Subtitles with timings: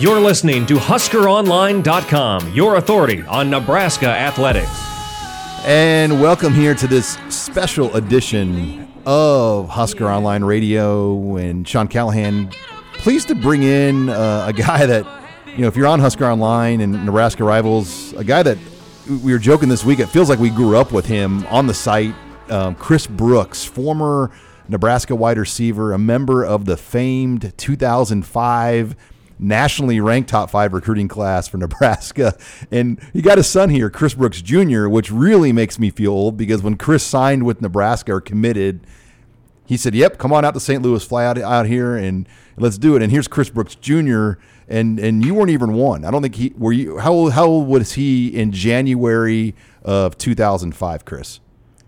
[0.00, 4.68] You're listening to HuskerOnline.com, your authority on Nebraska athletics.
[5.64, 11.36] And welcome here to this special edition of Husker Online Radio.
[11.36, 12.50] And Sean Callahan,
[12.94, 15.06] pleased to bring in uh, a guy that,
[15.46, 18.58] you know, if you're on Husker Online and Nebraska Rivals, a guy that
[19.22, 21.74] we were joking this week, it feels like we grew up with him on the
[21.74, 22.16] site.
[22.50, 24.32] Um, Chris Brooks, former
[24.68, 28.96] Nebraska wide receiver, a member of the famed 2005
[29.44, 32.36] nationally ranked top five recruiting class for Nebraska.
[32.70, 36.36] And he got his son here, Chris Brooks Jr., which really makes me feel old
[36.36, 38.86] because when Chris signed with Nebraska or committed,
[39.66, 40.82] he said, Yep, come on out to St.
[40.82, 43.02] Louis, fly out, out here and let's do it.
[43.02, 44.32] And here's Chris Brooks Jr.
[44.66, 46.06] And and you weren't even one.
[46.06, 50.16] I don't think he were you how old, how old was he in January of
[50.16, 51.40] 2005, Chris?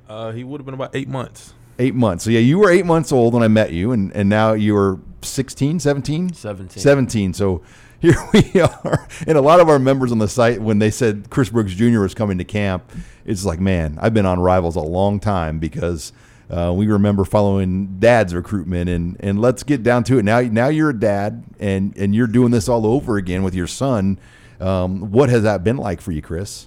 [0.09, 1.55] Uh, he would have been about eight months.
[1.79, 2.25] Eight months.
[2.25, 4.77] So yeah, you were eight months old when I met you, and, and now you
[4.77, 6.33] are 16, 17?
[6.33, 6.83] 17.
[6.83, 7.35] 17.
[7.35, 7.63] So
[8.01, 9.09] here we are.
[9.27, 12.01] And a lot of our members on the site, when they said Chris Brooks Jr.
[12.01, 12.91] was coming to camp,
[13.25, 16.13] it's like, man, I've been on Rivals a long time because
[16.51, 18.89] uh, we remember following dad's recruitment.
[18.89, 20.25] And, and let's get down to it.
[20.25, 23.67] Now, now you're a dad and, and you're doing this all over again with your
[23.67, 24.19] son.
[24.61, 26.67] Um, what has that been like for you, Chris?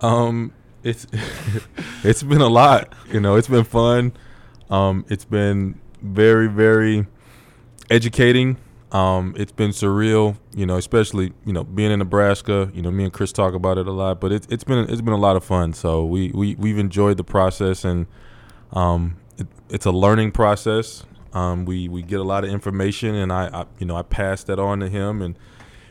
[0.00, 0.52] Um,
[0.84, 1.06] it's
[2.04, 2.92] it's been a lot.
[3.12, 4.12] You know, it's been fun.
[4.70, 7.06] Um, it's been very, very
[7.90, 8.56] educating.
[8.90, 12.70] Um, it's been surreal, you know, especially you know being in Nebraska.
[12.72, 15.02] You know, me and Chris talk about it a lot, but it's it's been it's
[15.02, 15.74] been a lot of fun.
[15.74, 18.06] So we we we've enjoyed the process, and
[18.72, 21.04] um, it, it's a learning process.
[21.34, 24.42] Um, we we get a lot of information, and I, I you know I pass
[24.44, 25.38] that on to him, and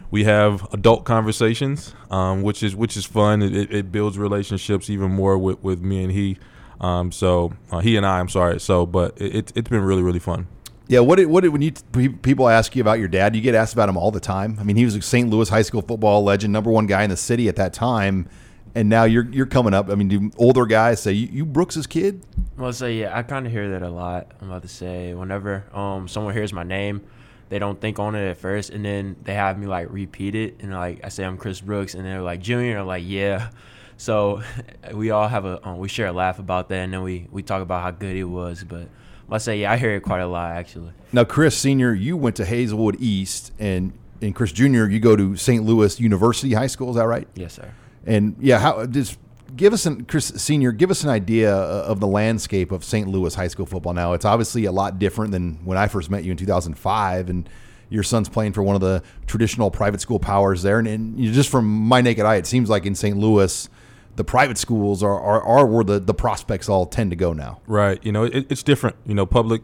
[0.10, 3.44] we have adult conversations, um, which is which is fun.
[3.44, 6.38] It, it, builds relationships even more with, with me and he.
[6.80, 8.60] Um, so uh, he and I, I'm sorry.
[8.60, 10.48] So, but it, it's been really really fun.
[10.90, 11.74] Yeah, what did, what did, when you
[12.22, 13.36] people ask you about your dad?
[13.36, 14.56] You get asked about him all the time.
[14.58, 15.30] I mean, he was a St.
[15.30, 18.30] Louis high school football legend, number one guy in the city at that time,
[18.74, 19.90] and now you're you're coming up.
[19.90, 22.24] I mean, do older guys say you, you Brooks's kid?
[22.58, 24.32] Well, so yeah, I kind of hear that a lot.
[24.42, 27.02] I'm about to say whenever um someone hears my name,
[27.50, 30.56] they don't think on it at first, and then they have me like repeat it,
[30.62, 33.50] and like I say I'm Chris Brooks, and they're like Junior, I'm like yeah.
[33.98, 34.42] So
[34.94, 37.44] we all have a um, we share a laugh about that, and then we we
[37.44, 38.88] talk about how good it was, but
[39.30, 40.92] I say, yeah, I hear it quite a lot actually.
[41.12, 45.36] Now, Chris Senior, you went to Hazelwood East, and and Chris Junior, you go to
[45.36, 45.64] St.
[45.64, 46.90] Louis University High School.
[46.90, 47.28] Is that right?
[47.36, 47.72] Yes, sir.
[48.06, 49.18] And yeah, how just
[49.56, 53.08] give us an Chris Senior, give us an idea of the landscape of St.
[53.08, 54.14] Louis high school football now.
[54.14, 57.50] It's obviously a lot different than when I first met you in 2005, and
[57.90, 60.80] your son's playing for one of the traditional private school powers there.
[60.80, 63.18] And, and just from my naked eye, it seems like in St.
[63.18, 63.70] Louis
[64.18, 67.62] the private schools are, are, are where the, the prospects all tend to go now.
[67.68, 68.04] Right.
[68.04, 68.96] You know, it, it's different.
[69.06, 69.62] You know, public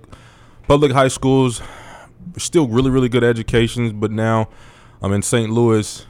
[0.67, 1.61] public high schools
[2.37, 4.47] still really really good educations, but now
[5.01, 5.49] I'm in St.
[5.49, 6.05] Louis.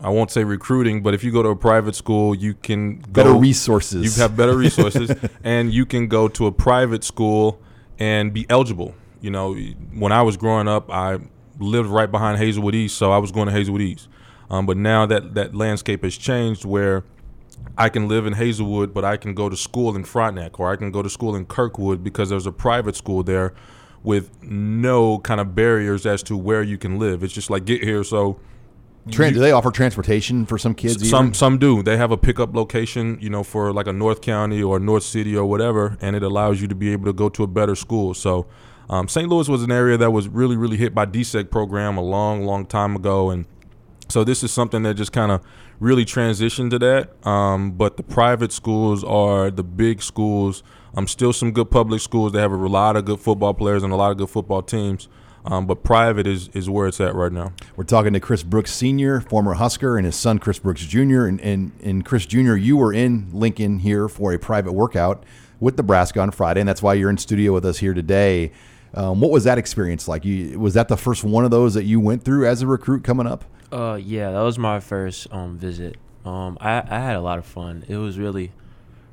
[0.00, 3.24] I won't say recruiting, but if you go to a private school, you can go,
[3.24, 4.16] better resources.
[4.16, 5.10] You have better resources,
[5.44, 7.60] and you can go to a private school
[7.98, 8.94] and be eligible.
[9.20, 11.18] You know, when I was growing up, I
[11.58, 14.08] lived right behind Hazelwood East, so I was going to Hazelwood East.
[14.50, 17.02] Um, but now that that landscape has changed, where
[17.76, 20.76] I can live in Hazelwood, but I can go to school in Frontenac, or I
[20.76, 23.54] can go to school in Kirkwood because there's a private school there
[24.02, 27.24] with no kind of barriers as to where you can live.
[27.24, 28.04] It's just like get here.
[28.04, 28.38] So,
[29.08, 31.08] Tran- do they offer transportation for some kids?
[31.08, 31.34] Some even?
[31.34, 31.82] some do.
[31.82, 35.36] They have a pickup location, you know, for like a North County or North City
[35.36, 38.14] or whatever, and it allows you to be able to go to a better school.
[38.14, 38.46] So,
[38.88, 39.28] um, St.
[39.28, 42.66] Louis was an area that was really really hit by deseg program a long long
[42.66, 43.46] time ago, and
[44.08, 45.42] so this is something that just kind of
[45.80, 47.26] really transitioned to that.
[47.26, 50.62] Um, but the private schools are the big schools.
[50.96, 53.92] Um, still some good public schools that have a lot of good football players and
[53.92, 55.08] a lot of good football teams.
[55.46, 57.52] Um, but private is, is where it's at right now.
[57.76, 61.26] We're talking to Chris Brooks Sr., former Husker, and his son Chris Brooks Jr.
[61.26, 65.24] And, and, and Chris Jr., you were in Lincoln here for a private workout
[65.60, 68.52] with Nebraska on Friday, and that's why you're in studio with us here today.
[68.94, 70.24] Um, what was that experience like?
[70.24, 73.04] You, was that the first one of those that you went through as a recruit
[73.04, 73.44] coming up?
[73.72, 75.96] Uh, yeah, that was my first um visit.
[76.24, 77.84] Um, I I had a lot of fun.
[77.88, 78.52] It was really,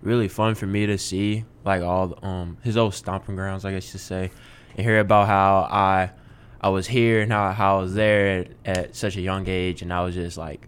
[0.01, 3.71] really fun for me to see like all the, um his old stomping grounds, I
[3.71, 4.31] guess you say,
[4.75, 6.12] and hear about how I
[6.62, 9.81] I was here and how, how I was there at, at such a young age,
[9.81, 10.68] and I was just like,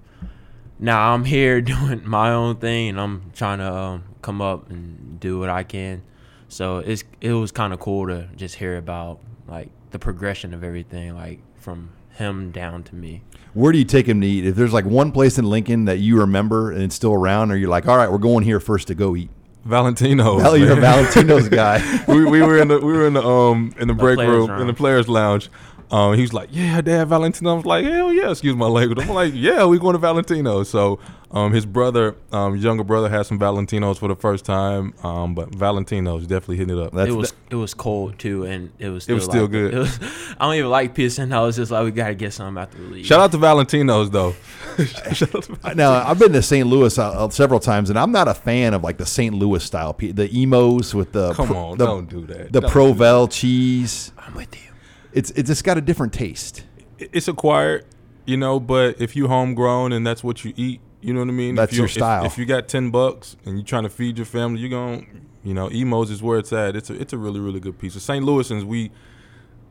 [0.80, 5.20] now I'm here doing my own thing, and I'm trying to um, come up and
[5.20, 6.02] do what I can.
[6.48, 10.64] So it's it was kind of cool to just hear about like the progression of
[10.64, 13.22] everything, like from him down to me.
[13.54, 14.46] Where do you take him to eat?
[14.46, 17.56] If there's like one place in Lincoln that you remember and it's still around, or
[17.56, 19.30] you're like, all right, we're going here first to go eat.
[19.66, 20.40] Valentino.
[20.40, 21.82] Val, you're a Valentino's guy.
[22.08, 24.50] we, we were in the we were in the um in the, The break players'
[24.50, 25.50] room in the players lounge.
[25.92, 29.00] Um, he was like, "Yeah, Dad, Valentino." I was like, "Hell yeah!" Excuse my language.
[29.00, 31.00] I'm like, "Yeah, we going to Valentino." So,
[31.34, 34.94] um, his brother, um, younger brother, had some Valentinos for the first time.
[35.04, 36.94] Um, but Valentino's definitely hitting it up.
[36.94, 39.52] That's it was it was cold too, and it was It was still still like-
[39.52, 39.74] good.
[39.74, 40.00] Was,
[40.40, 42.78] I don't even like pizza, and I was just like, we gotta get something after
[42.78, 43.06] we leave.
[43.06, 44.36] Shout out to Valentino's though.
[45.64, 46.68] Out now I've been to St.
[46.68, 49.34] Louis uh, uh, several times, and I'm not a fan of like the St.
[49.36, 52.52] Louis style, the Imo's with the Come pro- on, the, don't do that.
[52.52, 54.12] The Don't do Provel cheese.
[54.18, 54.72] I'm with you.
[55.14, 56.64] It's it's just got a different taste.
[56.98, 57.86] it's acquired,
[58.26, 58.60] you know.
[58.60, 61.56] But if you homegrown and that's what you eat, you know what I mean.
[61.56, 62.26] That's if you, your style.
[62.26, 65.54] If, you got ten bucks and you're trying to feed your family, you're going, you
[65.54, 66.76] know, Imo's is where it's at.
[66.76, 68.02] It's a it's a really really good piece.
[68.02, 68.26] St.
[68.26, 68.92] Louisans, we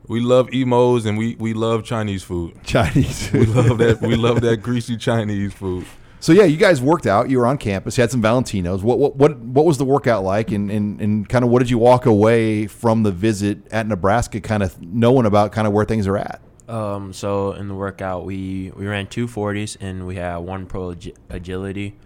[0.06, 2.54] we love Imo's and we we love Chinese food.
[2.64, 3.32] Chinese.
[3.32, 4.00] We love that.
[4.00, 5.86] We love that greasy Chinese food.
[6.20, 7.30] so yeah, you guys worked out.
[7.30, 7.96] You were on campus.
[7.96, 8.82] You had some Valentinos.
[8.82, 11.70] What what what, what was the workout like, and, and and kind of what did
[11.70, 15.84] you walk away from the visit at Nebraska, kind of knowing about kind of where
[15.84, 16.42] things are at?
[16.68, 20.94] Um, so in the workout, we we ran two forties and we had one pro
[20.94, 21.96] agi- agility.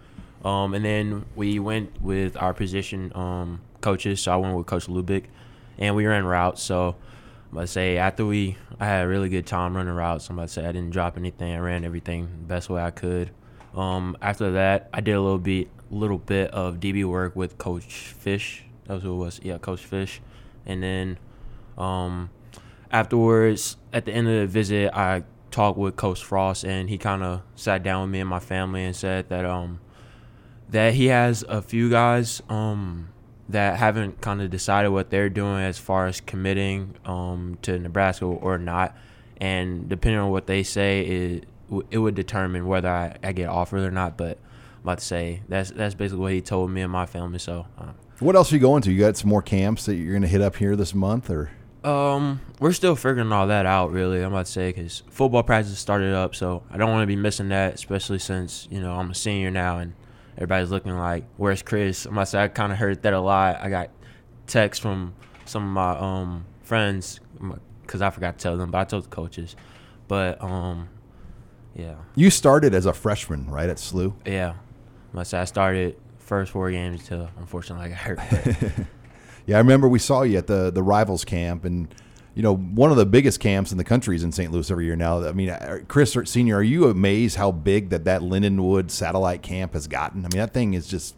[0.44, 4.20] Um, and then we went with our position um, coaches.
[4.20, 5.24] So I went with Coach Lubick,
[5.78, 6.62] and we ran routes.
[6.62, 6.96] So
[7.50, 10.28] I'm to say after we, I had a really good time running routes.
[10.30, 11.52] I'm to say I didn't drop anything.
[11.54, 13.30] I ran everything the best way I could.
[13.74, 18.14] Um, after that, I did a little bit, little bit of DB work with Coach
[18.18, 18.64] Fish.
[18.86, 19.40] That was who it was.
[19.42, 20.20] Yeah, Coach Fish.
[20.64, 21.18] And then
[21.76, 22.30] um,
[22.90, 27.22] afterwards, at the end of the visit, I talked with Coach Frost, and he kind
[27.22, 29.80] of sat down with me and my family and said that um
[30.68, 33.08] that he has a few guys um
[33.48, 38.24] that haven't kind of decided what they're doing as far as committing um to Nebraska
[38.24, 38.96] or not,
[39.40, 41.46] and depending on what they say, it
[41.90, 44.16] it would determine whether I, I get offered or not.
[44.16, 44.38] But
[44.76, 47.38] I'm about to say that's that's basically what he told me and my family.
[47.38, 47.66] So.
[47.78, 48.92] Um, What else are you going to?
[48.92, 51.50] You got some more camps that you're going to hit up here this month, or
[51.86, 54.20] Um, we're still figuring all that out, really.
[54.20, 57.14] I'm about to say because football practice started up, so I don't want to be
[57.14, 59.94] missing that, especially since you know I'm a senior now and
[60.36, 63.20] everybody's looking like, "Where's Chris?" I'm about to say I kind of heard that a
[63.20, 63.60] lot.
[63.60, 63.90] I got
[64.48, 67.20] texts from some of my um friends
[67.82, 69.54] because I forgot to tell them, but I told the coaches.
[70.08, 70.88] But um,
[71.76, 74.12] yeah, you started as a freshman, right at SLU?
[74.24, 74.50] yeah.
[74.50, 78.86] I'm about to say I started first four games until unfortunately I got hurt.
[79.46, 81.88] Yeah, I remember we saw you at the the rivals camp, and
[82.34, 84.52] you know one of the biggest camps in the country is in St.
[84.52, 85.24] Louis every year now.
[85.24, 89.74] I mean, uh, Chris Senior, are you amazed how big that that Lindenwood satellite camp
[89.74, 90.24] has gotten?
[90.24, 91.14] I mean, that thing is just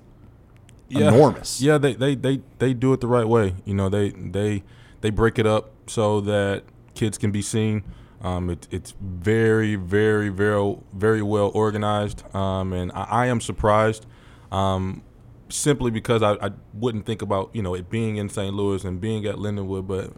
[0.90, 1.60] enormous.
[1.60, 3.54] Yeah, they, they they they do it the right way.
[3.64, 4.62] You know, they they
[5.00, 6.64] they break it up so that
[6.94, 7.84] kids can be seen.
[8.20, 14.06] Um, it, it's very very very very well organized, um, and I, I am surprised.
[14.50, 15.02] Um,
[15.48, 18.54] simply because I, I wouldn't think about you know it being in St.
[18.54, 20.12] Louis and being at Lindenwood, but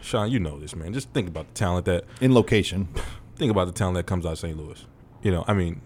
[0.00, 0.92] Sean, you know this man.
[0.92, 2.88] Just think about the talent that in location.
[3.36, 4.56] think about the talent that comes out of St.
[4.56, 4.84] Louis.
[5.22, 5.80] You know, I mean,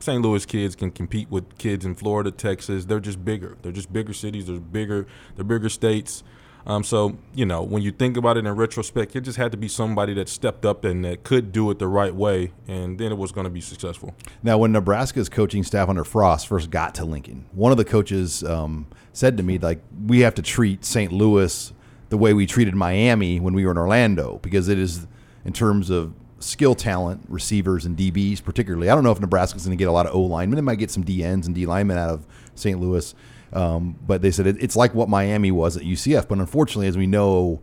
[0.00, 0.22] St.
[0.22, 2.86] Louis kids can compete with kids in Florida, Texas.
[2.86, 3.56] They're just bigger.
[3.62, 4.46] They're just bigger cities.
[4.46, 5.06] They're bigger.
[5.36, 6.22] They're bigger states.
[6.66, 9.58] Um, so you know, when you think about it in retrospect, it just had to
[9.58, 13.12] be somebody that stepped up and that could do it the right way, and then
[13.12, 14.14] it was going to be successful.
[14.42, 18.42] Now, when Nebraska's coaching staff under Frost first got to Lincoln, one of the coaches
[18.44, 21.12] um, said to me, like, we have to treat St.
[21.12, 21.72] Louis
[22.08, 25.06] the way we treated Miami when we were in Orlando because it is,
[25.44, 28.90] in terms of skill talent, receivers and DBs particularly.
[28.90, 30.56] I don't know if Nebraska's going to get a lot of O linemen.
[30.56, 32.78] They might get some DNs and D linemen out of St.
[32.78, 33.14] Louis.
[33.54, 36.28] Um, but they said it, it's like what Miami was at UCF.
[36.28, 37.60] But unfortunately, as we know,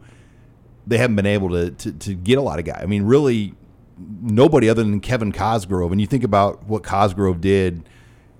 [0.87, 2.79] they haven't been able to, to, to get a lot of guys.
[2.81, 3.53] I mean, really,
[4.21, 5.91] nobody other than Kevin Cosgrove.
[5.91, 7.83] And you think about what Cosgrove did.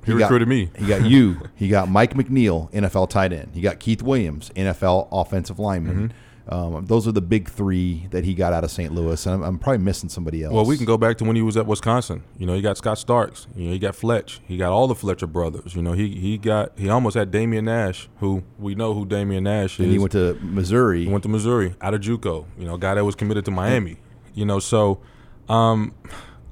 [0.05, 0.71] He recruited me.
[0.77, 1.37] He got you.
[1.55, 3.51] He got Mike McNeil, NFL tight end.
[3.53, 5.95] He got Keith Williams, NFL offensive lineman.
[5.95, 6.17] Mm-hmm.
[6.51, 8.93] Um, those are the big three that he got out of St.
[8.93, 9.25] Louis.
[9.25, 10.53] And I'm, I'm probably missing somebody else.
[10.53, 12.23] Well, we can go back to when he was at Wisconsin.
[12.37, 13.47] You know, he got Scott Starks.
[13.55, 14.41] You know, he got Fletch.
[14.45, 15.75] He got all the Fletcher brothers.
[15.75, 19.45] You know, he he got he almost had Damien Nash, who we know who Damien
[19.45, 19.85] Nash is.
[19.85, 21.05] And he went to Missouri.
[21.05, 22.45] He went to Missouri out of JUCO.
[22.59, 23.97] You know, guy that was committed to Miami.
[24.33, 24.99] You know, so
[25.47, 25.93] um,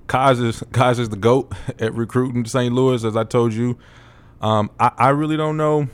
[0.08, 2.74] Kaz is Kaz is the goat at recruiting St.
[2.74, 3.78] Louis, as I told you.
[4.42, 5.90] Um, I, I really don't know.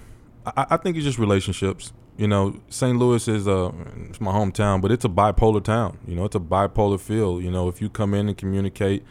[0.46, 1.92] I, I think it's just relationships.
[2.18, 2.98] You know, St.
[2.98, 3.74] Louis is a
[4.10, 5.98] it's my hometown, but it's a bipolar town.
[6.08, 7.44] You know, it's a bipolar field.
[7.44, 9.04] You know, if you come in and communicate,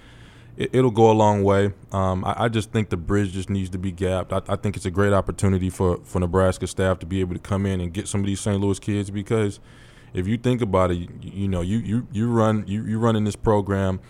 [0.56, 1.72] it, will go a long way.
[1.92, 4.32] Um, I, I, just think the bridge just needs to be gapped.
[4.32, 7.40] I, I, think it's a great opportunity for for Nebraska staff to be able to
[7.40, 8.60] come in and get some of these St.
[8.60, 9.60] Louis kids because
[10.14, 13.16] if you think about it, you, you know, you you you run you you run
[13.16, 14.00] in this program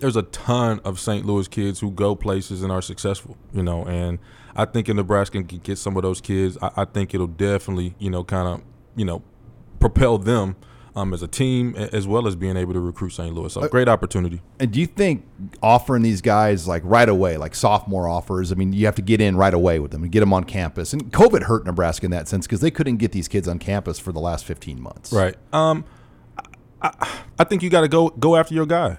[0.00, 1.24] there's a ton of St.
[1.24, 4.18] Louis kids who go places and are successful, you know, and
[4.56, 7.94] I think if Nebraska can get some of those kids, I, I think it'll definitely,
[7.98, 8.62] you know, kind of,
[8.96, 9.22] you know,
[9.80, 10.56] propel them
[10.96, 13.34] um, as a team as well as being able to recruit St.
[13.34, 13.52] Louis.
[13.52, 14.40] So uh, great opportunity.
[14.60, 15.26] And do you think
[15.62, 18.52] offering these guys like right away, like sophomore offers?
[18.52, 20.44] I mean, you have to get in right away with them and get them on
[20.44, 20.92] campus.
[20.92, 23.98] And COVID hurt Nebraska in that sense because they couldn't get these kids on campus
[23.98, 25.12] for the last 15 months.
[25.12, 25.34] Right.
[25.52, 25.84] Um,
[26.80, 28.98] I, I think you got to go go after your guy.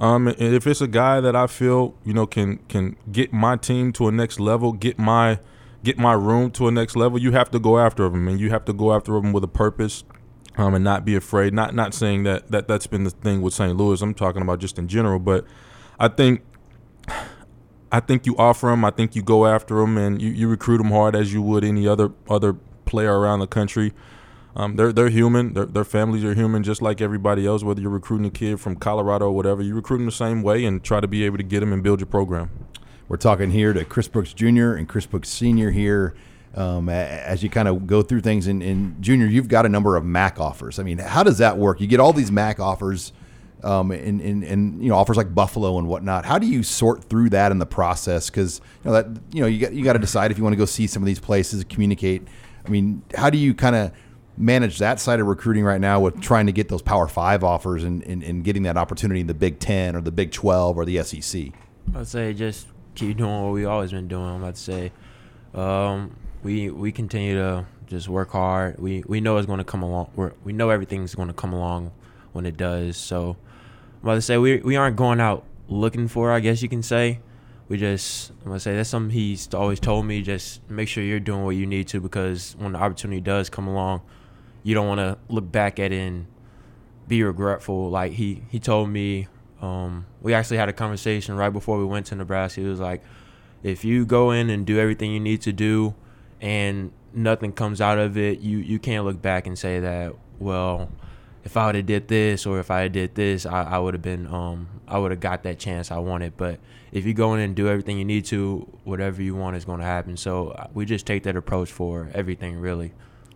[0.00, 3.56] Um, and if it's a guy that I feel you know can can get my
[3.56, 5.38] team to a next level, get my
[5.84, 8.50] get my room to a next level, you have to go after him, and you
[8.50, 10.04] have to go after him with a purpose,
[10.56, 11.54] um, and not be afraid.
[11.54, 13.76] Not not saying that that that's been the thing with St.
[13.76, 14.00] Louis.
[14.02, 15.44] I'm talking about just in general, but
[15.98, 16.42] I think.
[17.94, 18.86] I think you offer them.
[18.86, 21.62] I think you go after them, and you, you recruit them hard as you would
[21.62, 22.54] any other other
[22.86, 23.92] player around the country.
[24.54, 25.54] Um, they're they're human.
[25.54, 27.62] Their, their families are human, just like everybody else.
[27.62, 30.64] Whether you're recruiting a kid from Colorado or whatever, you recruit them the same way
[30.64, 32.50] and try to be able to get them and build your program.
[33.08, 34.72] We're talking here to Chris Brooks Jr.
[34.72, 35.70] and Chris Brooks Sr.
[35.70, 36.14] here.
[36.54, 40.04] Um, as you kind of go through things, and Junior, you've got a number of
[40.04, 40.78] MAC offers.
[40.78, 41.80] I mean, how does that work?
[41.80, 43.14] You get all these MAC offers,
[43.62, 46.26] um, and, and, and you know offers like Buffalo and whatnot.
[46.26, 48.28] How do you sort through that in the process?
[48.28, 50.52] Because you know that you know you got you got to decide if you want
[50.52, 52.28] to go see some of these places, communicate.
[52.66, 53.92] I mean, how do you kind of
[54.36, 57.84] manage that side of recruiting right now with trying to get those Power Five offers
[57.84, 60.84] and, and, and getting that opportunity in the Big Ten or the Big Twelve or
[60.84, 61.48] the SEC?
[61.94, 64.24] I'd say just keep doing what we've always been doing.
[64.24, 64.92] I'm about to say,
[65.54, 68.78] um, we we continue to just work hard.
[68.78, 70.10] We we know it's going to come along.
[70.14, 71.92] We're, we know everything's going to come along
[72.32, 72.96] when it does.
[72.96, 73.36] So
[74.00, 76.32] I'm about to say we we aren't going out looking for.
[76.32, 77.20] I guess you can say.
[77.68, 80.20] We just I'm gonna say that's something he's always told me.
[80.22, 83.66] Just make sure you're doing what you need to because when the opportunity does come
[83.66, 84.02] along,
[84.62, 86.26] you don't want to look back at it and
[87.08, 87.90] be regretful.
[87.90, 89.28] Like he he told me,
[89.60, 92.60] um, we actually had a conversation right before we went to Nebraska.
[92.60, 93.02] He was like,
[93.62, 95.94] if you go in and do everything you need to do,
[96.40, 100.90] and nothing comes out of it, you you can't look back and say that well.
[101.44, 104.02] If I would have did this or if I did this, I, I would have
[104.02, 106.36] been um I would have got that chance I wanted.
[106.36, 106.60] But
[106.92, 109.80] if you go in and do everything you need to, whatever you want is going
[109.80, 110.16] to happen.
[110.16, 112.92] So uh, we just take that approach for everything, really.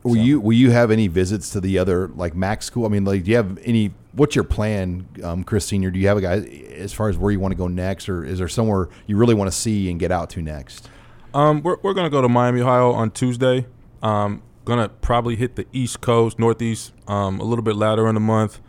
[0.07, 0.21] Will so.
[0.21, 2.87] you will you have any visits to the other like Mac school?
[2.87, 3.93] I mean, like, do you have any?
[4.13, 5.91] What's your plan, um, Chris Senior?
[5.91, 6.37] Do you have a guy
[6.77, 9.35] as far as where you want to go next, or is there somewhere you really
[9.35, 10.89] want to see and get out to next?
[11.35, 13.67] Um, we're we're gonna go to Miami, Ohio on Tuesday.
[14.01, 18.21] Um, gonna probably hit the East Coast, Northeast, um, a little bit later in the
[18.21, 18.61] month.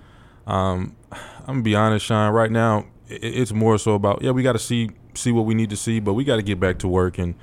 [0.48, 2.34] Um, I'm gonna be honest, Sean.
[2.34, 5.53] Right now, it, it's more so about yeah, we got to see see what we
[5.53, 7.36] need to see, but we got to get back to work and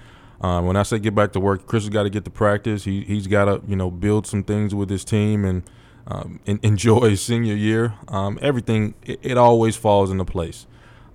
[0.45, 2.85] um, when I say get back to work, Chris has got to get to practice.
[2.85, 5.63] He he's got to you know build some things with his team and,
[6.07, 7.95] um, enjoy his senior year.
[8.09, 10.67] Um, everything it, it, always falls into place.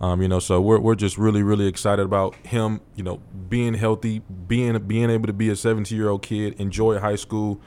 [0.02, 2.82] Um, you know, so we're we're just really really excited about him.
[2.96, 6.98] You know, being healthy, being being able to be a 17 year old kid, enjoy
[6.98, 7.62] high school,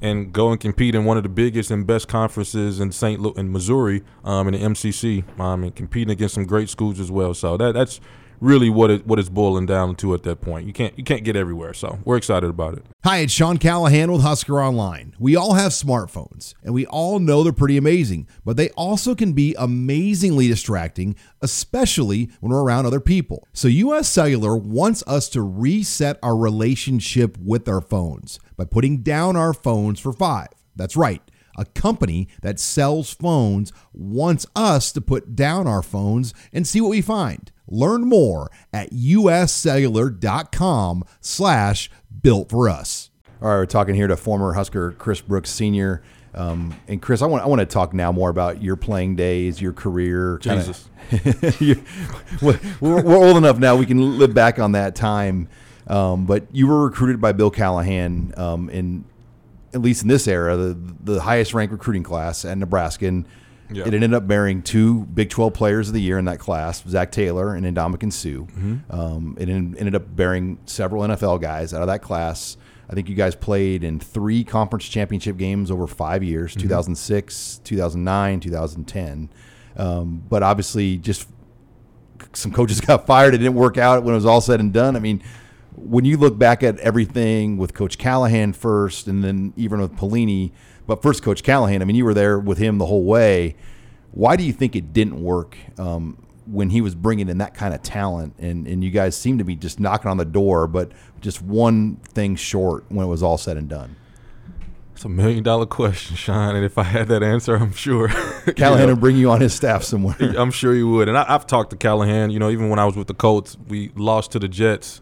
[0.00, 3.20] and go and compete in one of the biggest and best conferences in St.
[3.20, 7.10] Louis in Missouri, um, in the MCC, um, and competing against some great schools as
[7.10, 7.34] well.
[7.34, 8.00] So that that's
[8.42, 10.66] really what it what it's boiling down to at that point.
[10.66, 12.84] You can't you can't get everywhere, so we're excited about it.
[13.04, 15.14] Hi, it's Sean Callahan with Husker Online.
[15.18, 19.32] We all have smartphones, and we all know they're pretty amazing, but they also can
[19.32, 23.46] be amazingly distracting, especially when we're around other people.
[23.52, 29.36] So US Cellular wants us to reset our relationship with our phones by putting down
[29.36, 30.48] our phones for 5.
[30.74, 31.22] That's right.
[31.56, 36.90] A company that sells phones wants us to put down our phones and see what
[36.90, 37.52] we find.
[37.68, 41.90] Learn more at uscellular.com slash
[42.22, 43.10] built for us.
[43.40, 46.02] All right, we're talking here to former Husker Chris Brooks Sr.
[46.34, 49.60] Um, and Chris, I want I want to talk now more about your playing days,
[49.60, 50.38] your career.
[50.40, 50.88] Jesus,
[52.42, 55.48] we're, we're, old enough now; we can live back on that time.
[55.86, 59.04] Um, but you were recruited by Bill Callahan um, in,
[59.74, 63.06] at least in this era, the the highest ranked recruiting class at Nebraska.
[63.06, 63.26] And
[63.74, 63.86] yeah.
[63.86, 67.10] It ended up bearing two Big 12 players of the year in that class, Zac
[67.10, 68.44] Taylor and Ndamukong Suh.
[68.44, 68.76] Mm-hmm.
[68.90, 72.56] Um, it ended up bearing several NFL guys out of that class.
[72.90, 76.62] I think you guys played in three conference championship games over five years mm-hmm.
[76.62, 79.30] 2006, 2009, 2010.
[79.76, 81.28] Um, but obviously, just
[82.34, 83.34] some coaches got fired.
[83.34, 84.96] It didn't work out when it was all said and done.
[84.96, 85.22] I mean,
[85.76, 90.52] when you look back at everything with Coach Callahan first, and then even with Pelini,
[90.86, 91.82] but first Coach Callahan.
[91.82, 93.56] I mean, you were there with him the whole way.
[94.12, 97.72] Why do you think it didn't work um, when he was bringing in that kind
[97.74, 100.92] of talent, and and you guys seem to be just knocking on the door, but
[101.20, 103.96] just one thing short when it was all said and done?
[104.94, 106.54] It's a million dollar question, Sean.
[106.54, 108.08] And if I had that answer, I'm sure
[108.56, 110.16] Callahan you know, would bring you on his staff somewhere.
[110.38, 111.08] I'm sure he would.
[111.08, 112.30] And I, have talked to Callahan.
[112.30, 115.00] You know, even when I was with the Colts, we lost to the Jets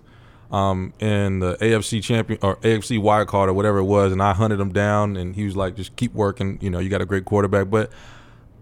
[0.50, 4.35] um, in the AFC champion or AFC wild card or whatever it was, and I
[4.35, 6.59] hunted him down, and he was like, "Just keep working.
[6.61, 7.90] You know, you got a great quarterback." But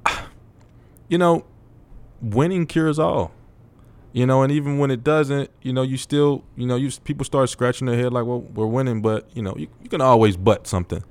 [1.09, 1.45] you know,
[2.21, 3.33] winning cures all.
[4.12, 7.25] You know, and even when it doesn't, you know, you still, you know, you people
[7.25, 10.37] start scratching their head like, "Well, we're winning," but you know, you, you can always
[10.37, 11.02] butt something.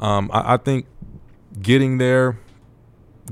[0.00, 0.86] Um, I, I think
[1.60, 2.38] getting there,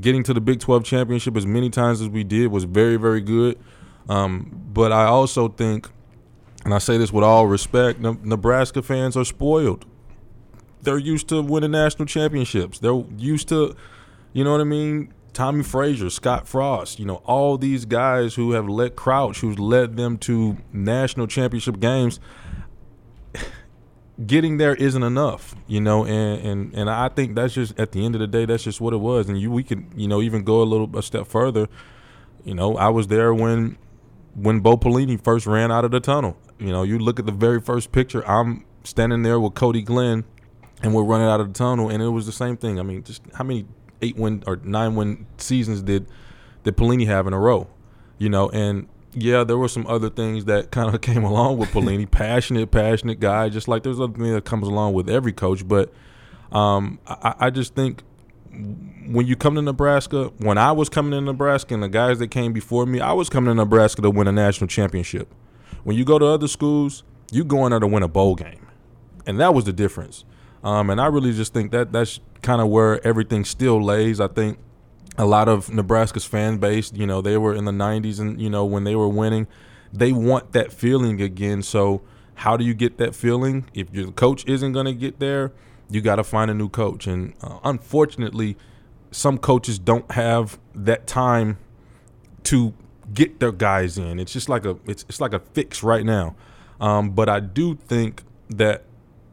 [0.00, 3.20] getting to the Big 12 championship as many times as we did was very, very
[3.20, 3.58] good.
[4.08, 5.90] Um, but I also think,
[6.66, 9.86] and I say this with all respect, Nebraska fans are spoiled.
[10.82, 12.80] They're used to winning national championships.
[12.80, 13.76] They're used to,
[14.32, 15.14] you know what I mean?
[15.32, 19.96] Tommie Frazier, Scott Frost, you know, all these guys who have led Crouch, who's led
[19.96, 22.18] them to national championship games
[24.26, 28.04] getting there isn't enough, you know, and, and and I think that's just at the
[28.04, 29.28] end of the day, that's just what it was.
[29.28, 31.68] And you we could, you know, even go a little a step further.
[32.42, 33.78] You know, I was there when
[34.34, 36.36] when Bo Pelini first ran out of the tunnel.
[36.58, 40.24] You know, you look at the very first picture, I'm standing there with Cody Glenn
[40.82, 42.78] and we're running out of the tunnel and it was the same thing.
[42.78, 43.66] I mean, just how many
[44.02, 46.06] eight win or nine win seasons did
[46.62, 47.68] did Pelini have in a row?
[48.18, 51.70] You know, and yeah, there were some other things that kind of came along with
[51.70, 52.10] Pelini.
[52.10, 55.66] passionate, passionate guy, just like there's other thing that comes along with every coach.
[55.66, 55.92] But
[56.52, 58.02] um, I, I, just think
[59.06, 62.28] when you come to Nebraska, when I was coming to Nebraska and the guys that
[62.28, 65.32] came before me, I was coming to Nebraska to win a national championship.
[65.84, 68.66] When you go to other schools, you going there to win a bowl game,
[69.26, 70.24] and that was the difference.
[70.64, 74.20] Um, and I really just think that that's kind of where everything still lays.
[74.20, 74.58] I think
[75.18, 78.50] a lot of Nebraska's fan base, you know, they were in the 90s and, you
[78.50, 79.46] know, when they were winning,
[79.92, 81.62] they want that feeling again.
[81.62, 82.02] So,
[82.40, 83.64] how do you get that feeling?
[83.72, 85.52] If your coach isn't going to get there,
[85.88, 87.06] you got to find a new coach.
[87.06, 88.56] And uh, unfortunately,
[89.10, 91.56] some coaches don't have that time
[92.44, 92.74] to
[93.14, 94.18] get their guys in.
[94.18, 96.34] It's just like a it's it's like a fix right now.
[96.80, 98.84] Um, but I do think that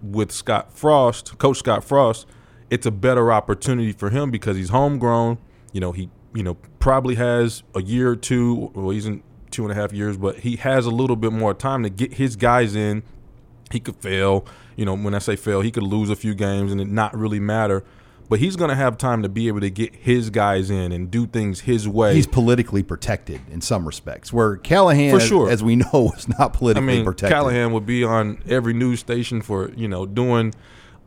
[0.02, 2.26] with Scott Frost, Coach Scott Frost,
[2.70, 5.38] it's a better opportunity for him because he's homegrown
[5.74, 8.72] you know, he you know probably has a year or two.
[8.74, 11.54] Well, he's in two and a half years, but he has a little bit more
[11.54, 13.04] time to get his guys in.
[13.72, 14.46] He could fail.
[14.78, 17.16] You know, when I say fail, he could lose a few games and it not
[17.18, 17.84] really matter.
[18.34, 21.12] But he's going to have time to be able to get his guys in and
[21.12, 22.16] do things his way.
[22.16, 25.50] He's politically protected in some respects, where Callahan, for sure.
[25.50, 27.32] as, as we know, was not politically I mean, protected.
[27.32, 30.52] Callahan would be on every news station for you know doing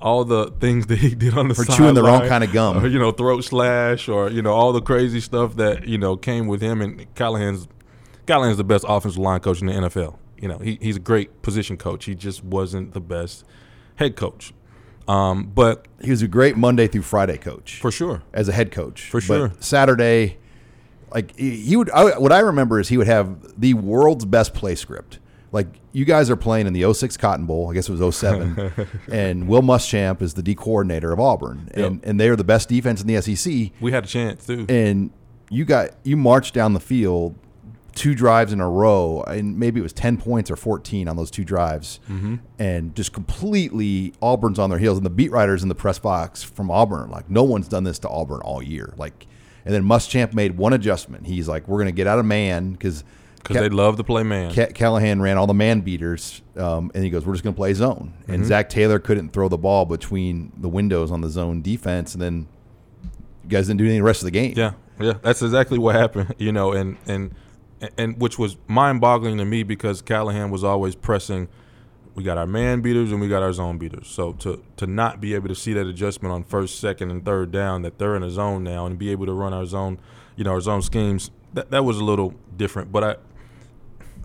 [0.01, 2.79] all the things that he did on the for chewing the wrong kind of gum,
[2.79, 6.17] or, you know, throat slash, or you know, all the crazy stuff that you know
[6.17, 6.81] came with him.
[6.81, 7.67] And Callahan's
[8.29, 10.17] Callahan's the best offensive line coach in the NFL.
[10.41, 12.05] You know, he, he's a great position coach.
[12.05, 13.45] He just wasn't the best
[13.97, 14.53] head coach.
[15.09, 17.81] Um, but he was a great Monday through Friday coach.
[17.81, 18.23] For sure.
[18.33, 19.09] As a head coach.
[19.09, 19.49] For sure.
[19.49, 20.39] But Saturday,
[21.13, 24.75] like he would, I, what I remember is he would have the world's best play
[24.75, 25.19] script.
[25.53, 28.73] Like you guys are playing in the 06 Cotton Bowl, I guess it was 07,
[29.11, 32.03] and Will Muschamp is the D coordinator of Auburn, and, yep.
[32.05, 33.71] and they are the best defense in the SEC.
[33.81, 35.11] We had a chance too, and
[35.49, 37.37] you got you marched down the field
[37.97, 41.31] two drives in a row, and maybe it was 10 points or 14 on those
[41.31, 42.37] two drives, mm-hmm.
[42.59, 46.43] and just completely Auburn's on their heels, and the beat writers in the press box
[46.43, 49.27] from Auburn like no one's done this to Auburn all year, like.
[49.65, 51.27] And then Muschamp made one adjustment.
[51.27, 53.03] He's like, "We're going to get out of man because
[53.49, 54.53] because they love to play man.
[54.53, 57.75] Callahan ran all the man beaters, um, and he goes, "We're just going to play
[57.75, 58.45] zone." And mm-hmm.
[58.45, 62.47] Zac Taylor couldn't throw the ball between the windows on the zone defense, and then
[63.45, 64.55] you guys didn't do anything the rest of the game.
[64.57, 66.35] Yeah, yeah, that's exactly what happened.
[66.39, 67.35] You know, and and
[67.99, 71.49] and which was mind-boggling to me because Callahan was always pressing.
[72.15, 74.09] We got our man beaters and we got our zone beaters.
[74.09, 77.53] So to to not be able to see that adjustment on first, second, and third
[77.53, 79.99] down that they're in a zone now and be able to run our zone,
[80.35, 81.31] you know, our zone schemes.
[81.53, 82.91] That that was a little different.
[82.91, 83.17] But I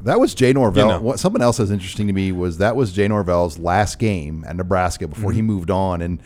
[0.03, 0.87] that was Jay Norvell.
[0.87, 1.01] You know.
[1.01, 4.55] What something else that's interesting to me was that was Jay Norvell's last game at
[4.55, 5.35] Nebraska before mm-hmm.
[5.35, 6.21] he moved on, and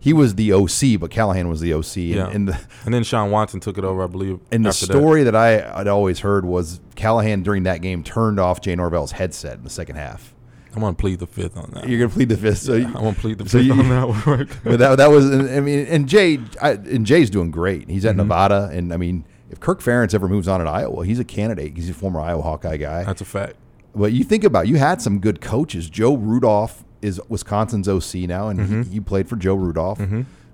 [0.00, 1.96] he was the OC, but Callahan was the OC.
[1.96, 2.28] And, yeah.
[2.28, 4.40] and, the, and then Shawn Watson took it over, I believe.
[4.50, 5.32] And the story that.
[5.32, 9.58] that I had always heard was Callahan during that game turned off Jay Norvell's headset
[9.58, 10.34] in the second half.
[10.74, 11.88] I'm gonna plead the fifth on that.
[11.88, 12.58] You're gonna plead the fifth.
[12.58, 14.22] So yeah, I'm gonna plead the so fifth you, on that one.
[14.24, 17.90] Right but that that was, I mean, and Jay, I, and Jay's doing great.
[17.90, 18.18] He's at mm-hmm.
[18.18, 21.74] Nevada, and I mean, if Kirk Ferentz ever moves on at Iowa, he's a candidate.
[21.74, 23.02] He's a former Iowa Hawkeye guy.
[23.02, 23.56] That's a fact.
[23.94, 25.90] But you think about, you had some good coaches.
[25.90, 28.82] Joe Rudolph is Wisconsin's OC now, and Mm-hmm.
[28.82, 30.00] he, he played for Joe Rudolph.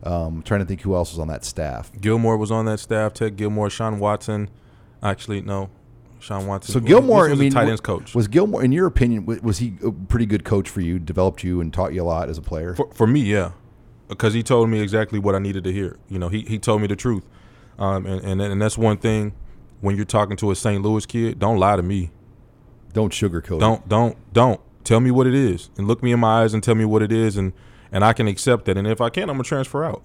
[0.05, 1.91] Um, trying to think who else was on that staff.
[2.01, 3.13] Gilmore was on that staff.
[3.15, 4.49] Ted Gilmore, Shawn Watson.
[5.03, 5.69] Actually, no,
[6.21, 6.73] Shawn Watson.
[6.73, 8.15] So Gilmore, I mean, tight ends coach.
[8.15, 10.99] was Gilmore, in your opinion, wa- was he a pretty good coach for you?
[10.99, 12.75] Developed you and taught you a lot as a player.
[12.75, 13.53] For, for me, yeah,
[14.09, 15.99] because he told me exactly what I needed to hear.
[16.09, 17.25] You know, he, he told me the truth,
[17.79, 19.33] um, and, and and that's one thing.
[19.81, 20.83] When you're talking to a St.
[20.83, 22.11] Louis kid, don't lie to me.
[22.93, 23.61] Don't sugarcoat.
[23.61, 26.63] Don't don't don't tell me what it is, and look me in my eyes and
[26.63, 27.53] tell me what it is, and
[27.93, 28.77] and I can accept that.
[28.79, 30.03] And if I can't, I'm gonna transfer out.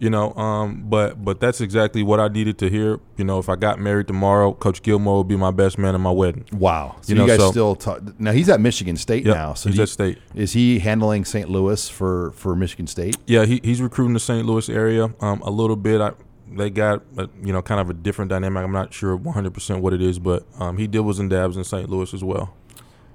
[0.00, 2.98] You know, um, but but that's exactly what I needed to hear.
[3.16, 6.00] You know, if I got married tomorrow, Coach Gilmore would be my best man at
[6.00, 6.44] my wedding.
[6.52, 6.96] Wow.
[7.02, 8.32] So You you, guys so- still talk, now?
[8.32, 9.54] He's at Michigan State Yep, now.
[9.54, 10.18] So he's you- at State.
[10.34, 11.48] Is he handling St.
[11.48, 13.16] Louis for for Michigan State?
[13.26, 14.44] Yeah, he, he's recruiting the St.
[14.44, 16.00] Louis area um, a little bit.
[16.00, 16.10] I,
[16.52, 18.64] they got uh, you know kind of a different dynamic.
[18.64, 21.62] I'm not sure 100 percent what it is, but um, he dibbles and dabs in
[21.62, 21.88] St.
[21.88, 22.52] Louis as well.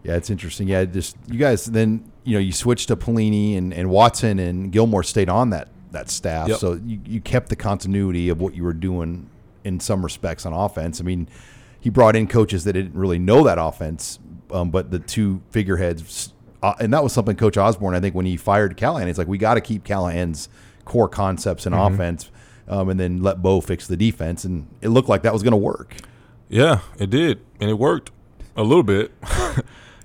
[0.03, 0.67] Yeah, it's interesting.
[0.67, 1.65] Yeah, just you guys.
[1.65, 5.69] Then you know you switched to Pelini and, and Watson and Gilmore stayed on that
[5.91, 6.47] that staff.
[6.47, 6.57] Yep.
[6.59, 9.29] So you, you kept the continuity of what you were doing
[9.63, 11.01] in some respects on offense.
[11.01, 11.27] I mean,
[11.79, 14.19] he brought in coaches that didn't really know that offense,
[14.51, 17.95] um, but the two figureheads, uh, and that was something Coach Osborne.
[17.95, 20.49] I think when he fired Callahan, it's like we got to keep Callahan's
[20.85, 22.31] core concepts in offense,
[22.67, 24.43] um, and then let Bo fix the defense.
[24.43, 25.95] And it looked like that was going to work.
[26.49, 28.11] Yeah, it did, and it worked
[28.55, 29.11] a little bit.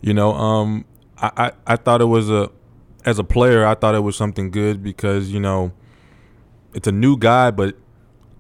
[0.05, 0.85] you know, um,
[1.17, 2.51] I, I I thought it was a
[3.07, 5.73] as a player, I thought it was something good because you know
[6.75, 7.75] it's a new guy, but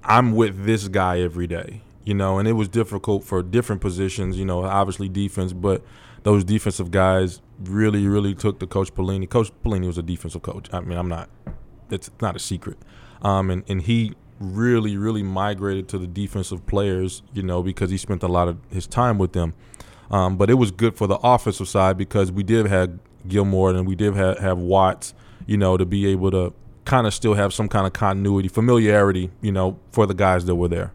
[0.03, 1.81] I'm with this guy every day.
[2.05, 4.39] You know, and it was difficult for different positions.
[4.39, 5.83] You know, obviously defense, but
[6.23, 9.27] those defensive guys really, really took to Coach Pelini.
[9.29, 10.69] Coach Pelini was a defensive coach.
[10.71, 11.31] I mean, I'm not.
[11.91, 12.77] It's not a secret.
[13.23, 17.23] Um, and and he really, really migrated to the defensive players.
[17.33, 19.55] You know, because he spent a lot of his time with them.
[20.11, 23.87] Um, but it was good for the offensive side because we did have Gilmore and
[23.87, 25.15] we did have, have Watts,
[25.47, 26.53] you know, to be able to
[26.85, 30.55] kind of still have some kind of continuity, familiarity, you know, for the guys that
[30.55, 30.93] were there.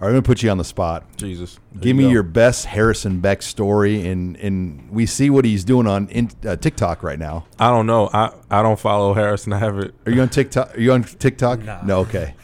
[0.00, 1.04] All right, I'm going to put you on the spot.
[1.16, 1.58] Jesus.
[1.72, 2.10] There Give you me go.
[2.10, 6.54] your best Harrison Beck story, and and we see what he's doing on in, uh,
[6.54, 7.46] TikTok right now.
[7.58, 8.08] I don't know.
[8.12, 9.52] I, I don't follow Harrison.
[9.54, 9.92] I haven't.
[10.06, 10.76] Are you on TikTok?
[10.76, 11.64] Are you on TikTok?
[11.84, 11.98] No.
[12.00, 12.34] Okay.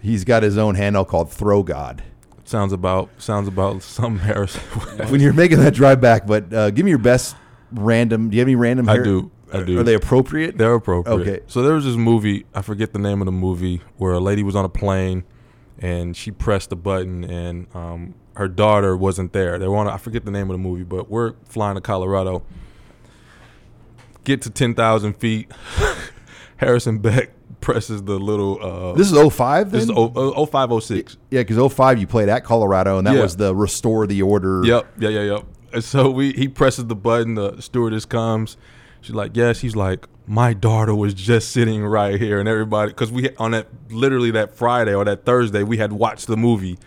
[0.00, 2.02] He's got his own handle called Throw God.
[2.52, 4.60] Sounds about sounds about some Harrison.
[5.10, 7.34] When you're making that drive back, but uh, give me your best
[7.72, 8.28] random.
[8.28, 8.90] Do you have any random?
[8.90, 9.30] I do.
[9.50, 9.80] I do.
[9.80, 10.58] Are they appropriate?
[10.58, 11.20] They're appropriate.
[11.20, 11.40] Okay.
[11.46, 14.42] So there was this movie, I forget the name of the movie, where a lady
[14.42, 15.24] was on a plane
[15.78, 19.58] and she pressed the button and um, her daughter wasn't there.
[19.58, 21.80] They were on, a- I forget the name of the movie, but we're flying to
[21.80, 22.42] Colorado.
[24.24, 25.50] Get to 10,000 feet.
[26.58, 27.30] Harrison Beck
[27.62, 28.58] presses the little.
[28.62, 29.96] Uh, This is 05 this is then?
[29.96, 31.16] o- o- 0506.
[31.30, 33.22] yeah, because 05 you played at Colorado, and that Yeah.
[33.22, 34.62] was the restore the order.
[34.64, 35.44] Yep, yeah, yeah, yep.
[35.72, 38.58] And so we he presses the button, the stewardess comes.
[39.00, 43.10] She's like, "Yes." He's like, "My daughter was just sitting right here," and everybody, because
[43.10, 46.78] we on that literally that Friday or that Thursday, we had watched the movie,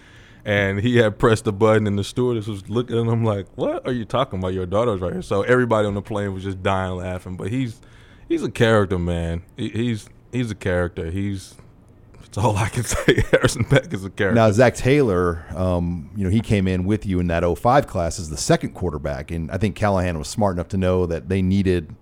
[0.45, 3.85] and he had pressed the button, and the stewardess was looking at him like, "What
[3.87, 4.53] are you talking about?
[4.53, 7.35] Your daughter's right here." So everybody on the plane was just dying laughing.
[7.35, 7.81] But he's
[8.29, 9.41] he's a character, man.
[9.57, 11.11] He, he's he's a character.
[11.11, 11.55] He's
[12.21, 13.23] that's all I can say.
[13.31, 14.35] Harrison Beck is a character.
[14.35, 18.19] Now Zac Taylor, um, you know, he came in with you in that 05 class
[18.19, 21.41] as the second quarterback, and I think Callahan was smart enough to know that they
[21.41, 21.95] needed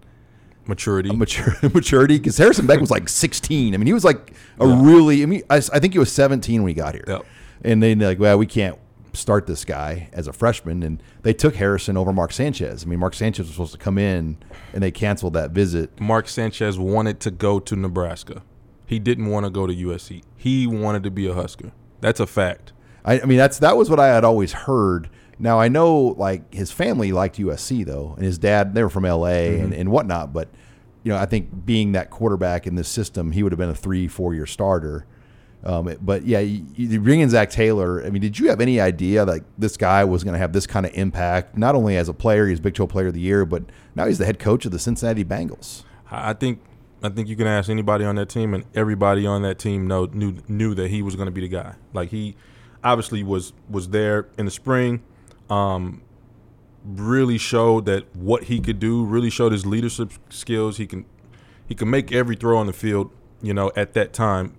[0.66, 1.14] Maturity.
[1.14, 3.74] mature, maturity because Harrison Beck was like 16.
[3.74, 5.22] I mean, he was like a really.
[5.22, 7.04] I mean, I, I think he was 17 when he got here.
[7.08, 7.26] Yep.
[7.66, 8.78] And they like, well, we can't
[9.14, 12.84] start this guy as a freshman, and they took Harrison over Mark Sanchez.
[12.84, 14.38] I mean, Mark Sanchez was supposed to come in,
[14.74, 16.00] and they canceled that visit.
[16.00, 18.44] Mark Sanchez wanted to go to Nebraska.
[18.86, 20.24] He didn't want to go to USC.
[20.36, 21.72] He wanted to be a Husker.
[22.02, 22.74] That's a fact.
[23.06, 25.10] I, I mean, that's that was what I had always heard.
[25.40, 29.04] Now I know like his family liked USC though, and his dad they were from
[29.04, 29.82] LA and, mm-hmm.
[29.82, 30.34] and whatnot.
[30.34, 30.50] But
[31.04, 33.76] you know, I think being that quarterback in this system, he would have been a
[33.76, 35.06] three four year starter.
[35.66, 38.04] Um, but yeah, you, you bring in Zac Taylor.
[38.04, 40.68] I mean, did you have any idea that this guy was going to have this
[40.68, 41.58] kind of impact?
[41.58, 43.64] Not only as a player, he's Big 12 Player of the Year, but
[43.96, 45.84] now he's the head coach of the Cincinnati Bengals.
[46.12, 46.60] I think
[47.02, 50.06] I think you can ask anybody on that team, and everybody on that team know,
[50.06, 51.76] knew knew that he was going to be the guy.
[51.94, 52.36] Like he
[52.84, 55.04] obviously was was there in the spring.
[55.50, 56.02] Um,
[56.86, 59.04] really showed that what he could do.
[59.04, 60.78] Really showed his leadership skills.
[60.78, 61.06] He can
[61.68, 63.12] he can make every throw on the field.
[63.42, 64.56] You know, at that time,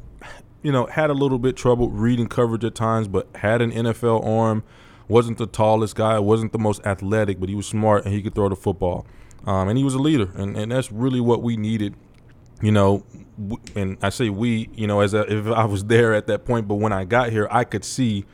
[0.65, 4.27] you know, had a little bit trouble reading coverage at times, but had an NFL
[4.27, 4.65] arm.
[5.07, 8.35] Wasn't the tallest guy, wasn't the most athletic, but he was smart and he could
[8.35, 9.07] throw the football.
[9.47, 11.95] Um, and he was a leader, and, and that's really what we needed.
[12.63, 13.05] You know,
[13.77, 16.67] and I say we, you know, as a, if I was there at that point,
[16.67, 18.25] but when I got here, I could see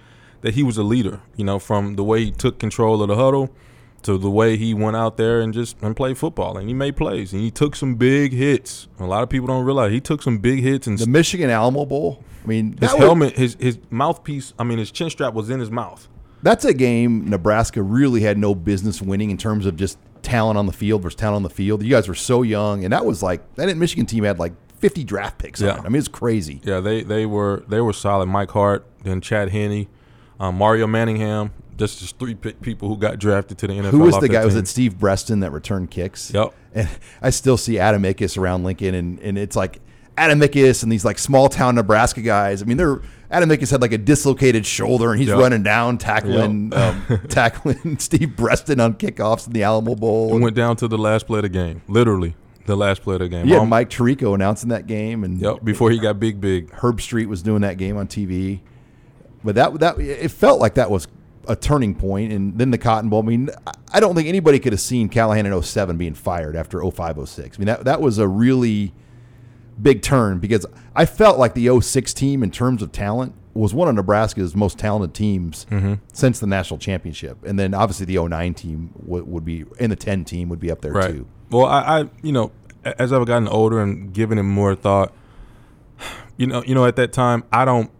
[0.42, 1.20] that he was a leader.
[1.34, 3.52] You know, from the way he took control of the huddle,
[4.02, 6.96] to the way he went out there and just and played football and he made
[6.96, 8.88] plays and he took some big hits.
[8.98, 11.84] A lot of people don't realize he took some big hits and The Michigan Alamo
[11.86, 12.24] Bowl.
[12.44, 14.54] I mean, his was- helmet, his his mouthpiece.
[14.58, 16.08] I mean, his chin strap was in his mouth.
[16.42, 20.66] that's a game Nebraska really had no business winning in terms of just talent on
[20.66, 21.82] the field versus talent on the field.
[21.82, 25.04] You guys were so young, and that was like that Michigan team had like 50
[25.04, 25.60] draft picks.
[25.60, 25.72] Yeah.
[25.72, 25.84] on it.
[25.84, 26.60] I mean, it's crazy.
[26.64, 28.26] Yeah, they they were they were solid.
[28.26, 29.86] Mike Hart, then Chad Henne,
[30.38, 31.50] um, Mario Manningham.
[31.80, 33.90] Just just three pe- people who got drafted to the NFL.
[33.90, 34.44] Who was the guy?
[34.44, 36.30] Was it Steve Breaston that returned kicks?
[36.32, 36.52] Yep.
[36.74, 36.88] And
[37.22, 39.80] I still see Adam Ickes around Lincoln, and, and it's like
[40.16, 42.62] Adam Ickes and these like small town Nebraska guys.
[42.62, 45.38] I mean, they're Adam Ickes had like a dislocated shoulder, and he's Yep.
[45.38, 50.30] running down tackling um, tackling Steve Breaston on kickoffs in the Alamo Bowl.
[50.30, 53.20] We went down to the last play of the game, literally the last play of
[53.20, 53.50] the game.
[53.52, 56.70] Um, Mike Tirico announcing that game, and Yep, before he got big, big.
[56.72, 58.60] Herbstreit was doing that game on TV.
[59.42, 61.08] But that that it felt like that was
[61.48, 63.22] a turning point, and then the Cotton Bowl.
[63.22, 63.50] I mean,
[63.92, 67.56] I- don't think anybody could have seen Callahan in 07 being fired after 05 06.
[67.56, 68.92] I mean, that that was a really
[69.80, 73.88] big turn because I felt like the 06 team in terms of talent was one
[73.88, 75.94] of Nebraska's most talented teams mm-hmm.
[76.12, 79.96] since the national championship, and then obviously the 09 team would, would be and the
[79.96, 81.10] 10 team would be up there Right.
[81.10, 81.26] too.
[81.50, 82.52] Well, I, I, you know,
[82.84, 85.12] as I've gotten older and given it more thought,
[86.36, 87.90] you know, you know, at that time, I don't.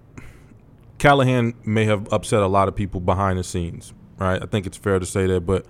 [1.01, 4.41] Callahan may have upset a lot of people behind the scenes, right?
[4.41, 5.65] I think it's fair to say that, but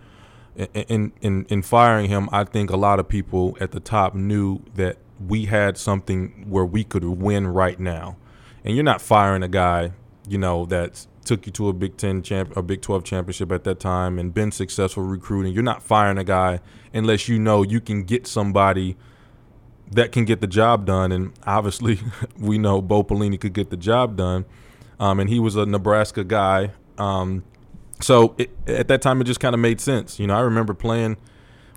[0.57, 4.13] in in in, in firing him, I think a lot of people at the top
[4.15, 8.17] knew that we had something where we could win right now,
[8.65, 9.93] and you're not firing a guy,
[10.29, 13.63] you know, that took you to a Big Ten champ, a Big Twelve championship at
[13.63, 15.53] that time, and been successful recruiting.
[15.53, 16.59] You're not firing a guy
[16.93, 18.97] unless you know you can get somebody
[19.93, 21.13] that can get the job done.
[21.13, 22.01] And obviously,
[22.37, 24.45] we know Bo Pelini could get the job done.
[25.01, 26.71] Um, and he was a Nebraska guy.
[26.99, 27.43] Um,
[28.01, 30.21] so it, at that time, it just kind of made sense.
[30.21, 31.17] You know, I remember playing,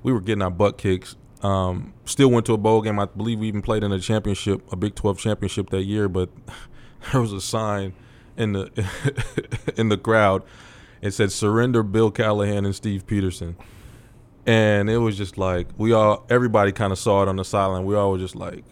[0.04, 1.16] we were getting our butt kicks.
[1.42, 3.00] Um, still went to a bowl game.
[3.00, 6.08] I believe we even played in a championship, a Big 12 championship that year.
[6.08, 6.30] But
[7.12, 7.94] there was a sign
[8.38, 8.70] in the
[9.78, 10.44] in the crowd.
[11.02, 13.56] It said "Surrender Bill Callahan and Steve Pederson."
[14.46, 17.86] and it was just like we all everybody kind of saw it on the sideline
[17.86, 18.64] we all were just like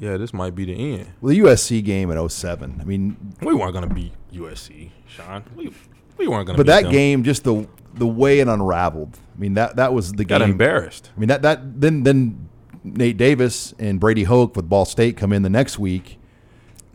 [0.00, 3.54] yeah this might be the end Well, the USC game in 07, I mean, we
[3.54, 5.72] weren't gonna beat usc sean we,
[6.18, 6.92] we weren't gonna but beat that them.
[6.92, 9.18] game, just the the way it unraveled.
[9.36, 10.50] I mean, that that was the got game.
[10.50, 12.48] embarrassed I mean that that then then
[12.82, 16.18] Nate Davis and Brady Hoke with Ball State come in the next week,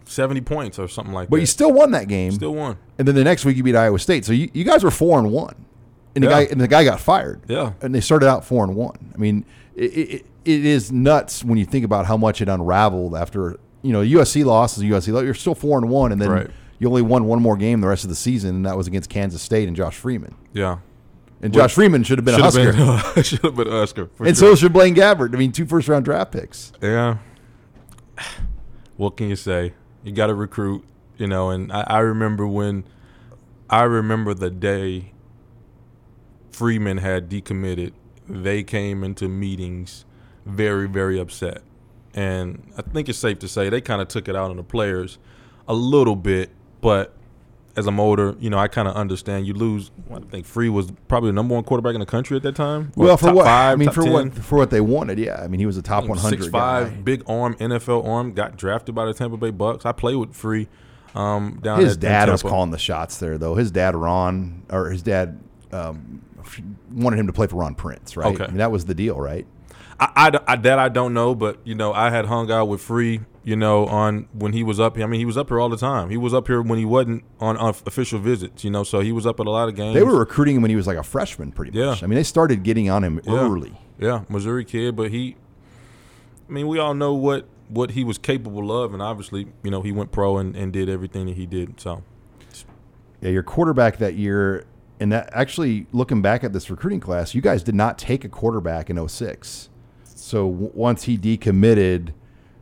[0.06, 2.32] 70 points or something like but that But you still won that game.
[2.32, 4.26] still won and then the next week you beat Iowa State.
[4.26, 5.54] So you, you guys were four and one,
[6.15, 6.44] and the Yeah.
[6.46, 7.41] guy and the guy got fired.
[7.48, 7.74] Yeah.
[7.82, 9.12] and they started out four and one.
[9.13, 13.16] I mean, it, it, it is nuts when you think about how much it unraveled
[13.16, 15.12] after you know USC lost is USC.
[15.12, 15.24] loss.
[15.24, 16.50] You're still four and one, and then Right.
[16.80, 19.10] you only won one more game the rest of the season, and that was against
[19.10, 20.36] Kansas State and Josh Freeman.
[20.54, 20.78] yeah
[21.42, 22.72] And Josh Freeman should have been a Husker.
[22.74, 24.50] been should have been Oscar for and sure.
[24.50, 25.34] so should Blaine Gabbert.
[25.36, 26.72] I mean, two first round draft picks.
[26.82, 27.18] Yeah.
[28.98, 29.74] What can you say?
[30.04, 30.84] You got to recruit,
[31.18, 31.50] you know.
[31.50, 32.86] And I, I remember when,
[33.70, 35.12] I remember the day
[36.52, 37.92] Freeman had decommitted.
[38.28, 40.06] They came into meetings
[40.46, 41.62] very, very upset,
[42.14, 44.64] and I think it's safe to say they kind of took it out on the
[44.64, 45.18] players
[45.68, 46.52] a little bit.
[46.82, 47.14] But
[47.76, 49.48] as I'm older, you know, I kind of understand.
[49.48, 49.92] You lose.
[50.14, 52.92] I think Free was probably the number one quarterback in the country at that time.
[52.96, 54.14] Well, for what Five, I mean, for 10.
[54.14, 55.42] what for what they wanted, yeah.
[55.42, 56.52] I mean, he was a top 100 Six guy.
[56.52, 58.34] five, big arm, NFL arm.
[58.34, 59.86] Got drafted by the Tampa Bay Bucks.
[59.86, 60.68] I played with Free
[61.16, 63.56] um, down His dad was calling the shots there, though.
[63.56, 65.40] His dad, Ron, or his dad,
[65.72, 66.22] um,
[66.92, 68.34] wanted him to play for Ron Prince, right?
[68.34, 68.44] Okay.
[68.44, 69.48] I mean, that was the deal, right?
[70.00, 70.12] I,
[70.48, 73.22] I, I- that I don't know, but you know, I had hung out with Free.
[73.48, 75.06] You know, on when he was up here.
[75.06, 76.10] I mean, he was up here all the time.
[76.10, 78.64] He was up here when he wasn't on, on official visits.
[78.64, 79.94] You know, so he was up at a lot of games.
[79.94, 81.92] They were recruiting him when he was like a freshman, pretty Yeah.
[81.92, 82.02] much.
[82.02, 83.34] I mean, they started getting on him Yeah.
[83.36, 83.80] early.
[84.00, 85.36] Yeah, Missouri kid, but he.
[86.50, 89.84] I mean, we all know what what he was capable of, and obviously, you know,
[89.84, 91.80] he went pro and, and did everything that he did.
[91.80, 92.02] So
[93.22, 94.66] Yeah, your quarterback that year,
[95.00, 98.30] and that actually looking back at this recruiting class, you guys did not take a
[98.30, 99.70] quarterback in 06.
[100.26, 102.14] So w- once he decommitted,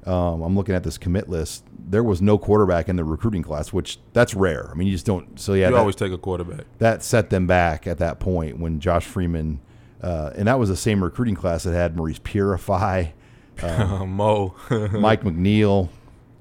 [0.05, 1.63] um, I'm looking at this commit list.
[1.71, 4.69] There was no quarterback in the recruiting class, which that's rare.
[4.69, 5.39] I mean, you just don't.
[5.39, 6.65] So yeah, you that, always take a quarterback.
[6.79, 9.61] that set them back at that point when Josh Freeman,
[10.01, 13.11] uh, and that was the same recruiting class that had Maurice Purify,
[13.61, 14.55] Mo.
[14.91, 15.87] Mike McNeil,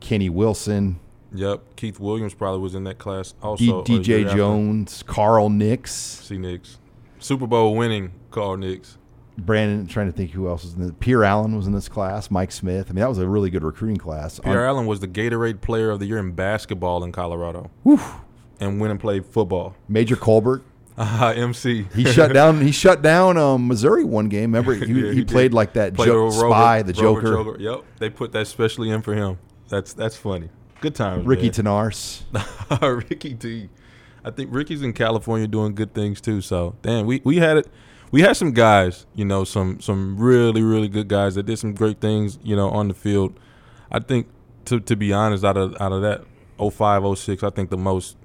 [0.00, 0.98] Kenny Wilson,
[1.34, 3.34] Yep, Keith Williams probably was in that class.
[3.40, 4.34] Also, a year DJ.
[4.34, 6.78] Jones, Carl Nicks, See Nicks,
[7.20, 8.98] Super Bowl winning Carl Nicks.
[9.38, 9.86] Brandon.
[9.86, 12.30] Trying to think who else was in the Pierre Allen was in this class.
[12.30, 12.86] Mike Smith.
[12.88, 14.38] I mean, that was a really good recruiting class.
[14.40, 18.00] On- Pierre Allen was the Gatorade Player of the Year in basketball in Colorado, Whew.
[18.60, 19.74] and went and played football.
[19.88, 20.62] Major Culbert.
[20.98, 21.86] Uh, MC.
[21.94, 22.60] He shut down.
[22.60, 24.52] He shut down um, Missouri one game.
[24.54, 27.84] Remember, he, Yeah, he, he played like that Played jo- spy, the Rover Joker, Yep,
[27.98, 29.38] they put that specially in for him.
[29.68, 30.50] That's that's funny.
[30.82, 31.52] Good times, Ricky man.
[31.52, 33.08] Thenarse.
[33.08, 33.68] Ricky T.
[34.24, 36.40] I think Ricky's in California doing good things too.
[36.42, 37.68] So damn, we, we had it.
[38.12, 41.72] We had some guys, you know, some some really really good guys that did some
[41.74, 43.38] great things, you know, on the field.
[43.90, 44.28] I think
[44.66, 46.24] to to be honest, out of out of that
[46.58, 48.16] 05, 06, I think the most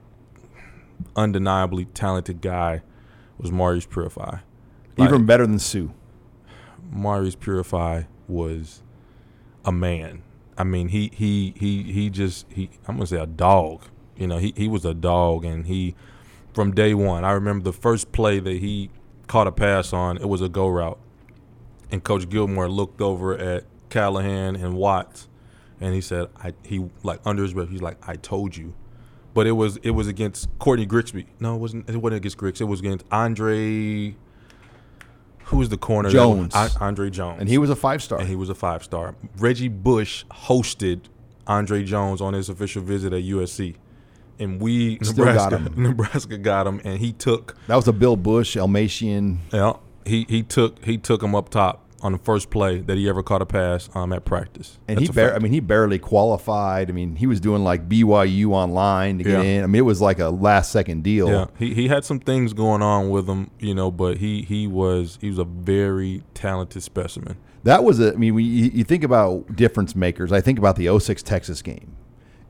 [1.15, 2.82] undeniably talented guy
[3.38, 4.39] was Maurice Purify.
[4.97, 5.93] Like, Even better than Sue.
[6.91, 8.82] Maurice Purify was
[9.63, 10.23] a man.
[10.58, 13.84] I mean, he he he he just he I'm gonna say a dog.
[14.15, 15.95] You know, he he was a dog, and he
[16.54, 17.23] from day one.
[17.23, 18.89] I remember the first play that he
[19.28, 20.18] caught a pass on.
[20.18, 21.00] It was a go route,
[21.92, 25.28] and Coach Gilmore looked over at Callahan and Watts,
[25.80, 28.74] and he said, "I he like under his breath, he's like, I told you."
[29.34, 31.28] But it was it was against Courtney Grixby.
[31.40, 31.90] No, it wasn't.
[31.90, 32.60] It wasn't against Griggs.
[32.62, 34.16] It was against Andre.
[35.46, 36.10] Who was the corner?
[36.10, 36.54] Jones.
[36.56, 37.40] An- Andre Jones.
[37.40, 38.20] And he was a five star.
[38.20, 39.16] and he was a five star.
[39.38, 41.02] Reggie Bush hosted
[41.46, 43.76] Andre Jones on his official visit at USC,
[44.39, 45.73] and we Still got Nebraska him.
[45.84, 49.38] Nebraska got him, and he took that was a Bill Bush, Elmatian.
[49.52, 49.73] yeah
[50.06, 53.23] he he took he took him up top on the first play that he ever
[53.23, 54.78] caught a pass um at practice.
[54.88, 56.89] And That's he, bar- I mean, he barely qualified.
[56.89, 59.52] I mean, he was doing like BYU online to get Yeah.
[59.52, 59.63] in.
[59.63, 61.28] I mean, it was like a last second deal.
[61.30, 64.67] Yeah, he he had some things going on with him, you know, but he he
[64.67, 67.36] was he was a very talented specimen.
[67.63, 68.13] That was a.
[68.13, 70.32] I mean, we, you think about difference makers.
[70.32, 71.97] I think about the 06 Texas game,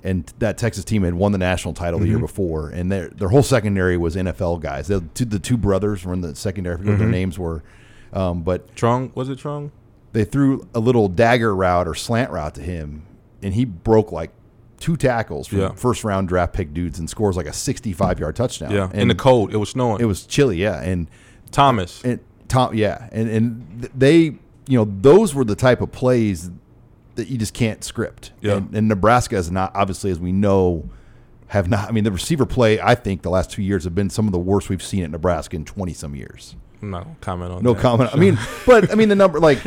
[0.03, 2.05] and that Texas team had won the national title Mm-hmm.
[2.05, 4.87] the year before, and their their whole secondary was NFL guys.
[4.87, 6.75] The two, the two brothers were in the secondary.
[6.75, 6.99] I forget Mm-hmm.
[7.03, 7.63] what their names were,
[8.13, 9.71] um, but Trung was it Trung?
[10.13, 13.03] they threw a little dagger route or slant route to him,
[13.43, 14.31] and he broke like
[14.79, 15.71] two tackles from Yeah.
[15.73, 18.71] first round draft pick dudes and scores like a 65 yard touchdown.
[18.71, 19.99] Yeah, and in the cold, it was snowing.
[20.01, 21.07] It was chilly, yeah, and
[21.51, 22.01] Thomas.
[22.03, 24.17] and Tom, yeah, and and they,
[24.67, 26.49] you know, those were the type of plays
[27.17, 28.31] that you just can't script.
[28.41, 28.57] Yeah.
[28.57, 30.89] And, and Nebraska is not obviously, as we know,
[31.47, 31.89] have not.
[31.89, 32.79] I mean, the receiver play.
[32.79, 35.11] I think the last two years have been some of the worst we've seen at
[35.11, 36.55] Nebraska in twenty some years.
[36.81, 37.81] Gonna comment on No that.
[37.81, 38.09] comment.
[38.13, 39.59] I mean, but I mean the number like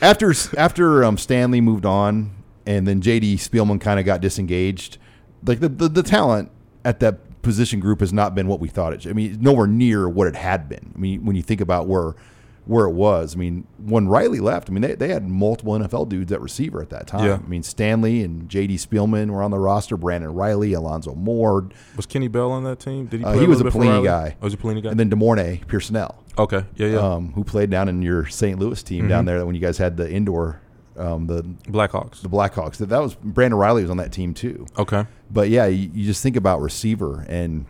[0.00, 2.30] after after um, Stanley moved on,
[2.66, 3.36] and then J.D.
[3.36, 4.98] Spielman kind of got disengaged.
[5.44, 6.50] Like the, the the talent
[6.84, 9.06] at that position group has not been what we thought it.
[9.06, 10.92] I mean, nowhere near what it had been.
[10.94, 12.14] I mean, when you think about where
[12.70, 16.08] where it was, I mean, when Reilly left, I mean, they, they had multiple NFL
[16.08, 17.26] dudes at receiver at that time.
[17.26, 17.40] Yeah.
[17.44, 18.76] I mean, Stanley and J.D.
[18.76, 19.96] Spielman were on the roster.
[19.96, 23.06] Brandon Reilly, Alonzo Moore, Was Kenny Bell on that team?
[23.06, 23.26] Did he?
[23.26, 24.36] uh, Play he was a Pelini guy.
[24.40, 24.90] Oh, was a Pelini guy?
[24.90, 26.16] and then De'Mornay Pierson-El.
[26.38, 26.98] okay, yeah, yeah.
[26.98, 28.56] um, who played down in your St.
[28.58, 30.60] Louis team down there when you guys had the indoor,
[30.96, 32.22] um, the BattleHawks.
[32.22, 32.76] the BattleHawks.
[32.76, 34.64] That that was Brandon Reilly was on that team too.
[34.78, 35.06] Okay.
[35.28, 37.66] But yeah, you, you just think about receiver, and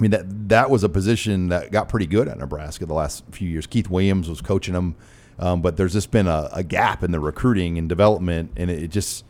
[0.00, 3.22] I mean that that was a position that got pretty good at Nebraska the last
[3.32, 3.66] few years.
[3.66, 4.96] Keith Williams was coaching them,
[5.38, 8.88] um, but there's just been a, a gap in the recruiting and development, and it,
[8.88, 9.26] just.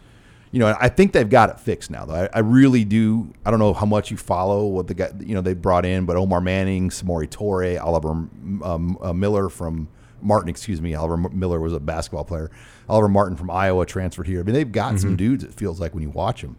[0.52, 2.04] You know, I think they've got it fixed now.
[2.06, 3.32] Though I, I really do.
[3.44, 6.06] I don't know how much you follow what the guy you know they brought in,
[6.06, 9.88] but Omar Manning, Samori Touré, Oliver um, uh, Miller from
[10.20, 10.48] Martin.
[10.48, 12.50] Excuse me, Oliver Miller was a basketball player.
[12.88, 14.40] Oliver Martin from Iowa transferred here.
[14.40, 15.44] I mean, they've got some dudes.
[15.44, 16.56] It feels like when you watch them.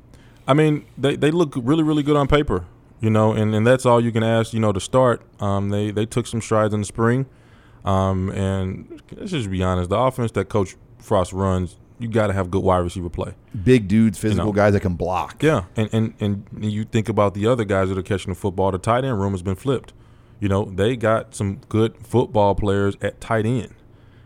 [0.47, 2.65] I mean, they, they look really, really good on paper,
[3.01, 5.21] you know, and, and that's all you can ask, you know, to start.
[5.41, 7.25] Um, they, they took some strides in the spring.
[7.83, 12.33] Um, and let's just be honest, the offense that Coach Frost runs, you got to
[12.33, 13.33] have good wide receiver play.
[13.63, 14.51] Big dudes, physical know.
[14.51, 15.41] guys that can block.
[15.41, 18.71] Yeah, and, and and you think about the other guys that are catching the football.
[18.71, 19.93] The tight end room has been flipped.
[20.39, 23.73] You know, they got some good football players at tight end.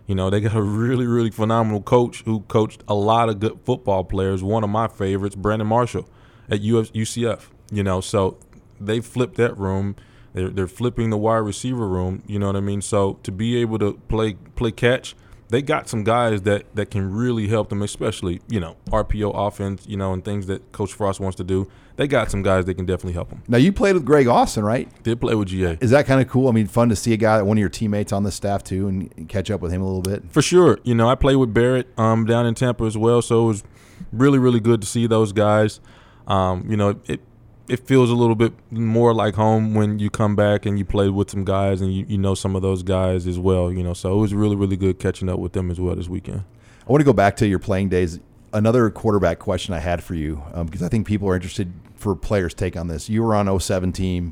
[0.08, 3.60] You know, they got a really, really phenomenal coach who coached a lot of good
[3.66, 4.44] football players.
[4.44, 6.08] One of my favorites, Brandon Marshall,
[6.50, 7.48] at UF, UCF.
[7.72, 8.38] You know, so
[8.80, 9.96] they flipped that room.
[10.34, 12.24] They're, they're flipping the wide receiver room.
[12.28, 12.82] You know what I mean?
[12.82, 15.16] So to be able to play play catch,
[15.50, 19.86] they got some guys that, that can really help them, especially you know RPO offense.
[19.88, 21.70] You know, and things that Coach Frost wants to do.
[21.98, 23.42] They got some guys that can definitely help them.
[23.48, 24.90] Now you played with Greg Austin, right?
[25.04, 25.78] Did play with GA.
[25.80, 26.50] Is that kind of cool?
[26.50, 28.90] I mean, fun to see a guy, one of your teammates on the staff too,
[28.90, 30.30] and, catch up with him a little bit.
[30.30, 30.80] For sure.
[30.84, 33.64] You know, I played with Barrett um, down in Tampa as well, so it was
[34.12, 35.80] really, really good to see those guys.
[36.28, 37.22] Um, you know, it
[37.68, 41.10] it feels a little bit more like home when you come back and you play
[41.10, 43.72] with some guys and you, you know some of those guys as well.
[43.72, 46.08] You know, so it was really, really good catching up with them as well this
[46.08, 46.44] weekend.
[46.88, 48.20] I want to go back to your playing days.
[48.54, 52.16] Another quarterback question I had for you, um, because I think people are interested for
[52.16, 53.10] players' take on this.
[53.10, 54.32] You were on 07 team.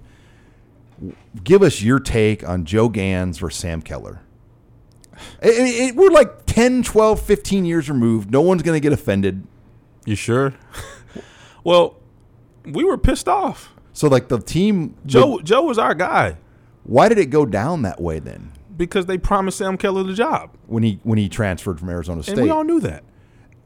[1.44, 4.22] Give us your take on Joe Ganz versus Sam Keller.
[5.42, 5.52] I- I
[5.90, 8.32] it- we're like 10, 12, 15 years removed.
[8.32, 9.46] No one's going to get offended.
[10.06, 10.54] You sure?
[11.64, 11.96] well,
[12.66, 13.74] we were pissed off.
[13.93, 16.38] So, like the team, Joe Joe was our guy.
[16.84, 18.51] Why did it go down that way then?
[18.76, 22.34] because they promised Sam Keller the job, When he when he transferred from Arizona State,
[22.34, 23.03] and we all knew that.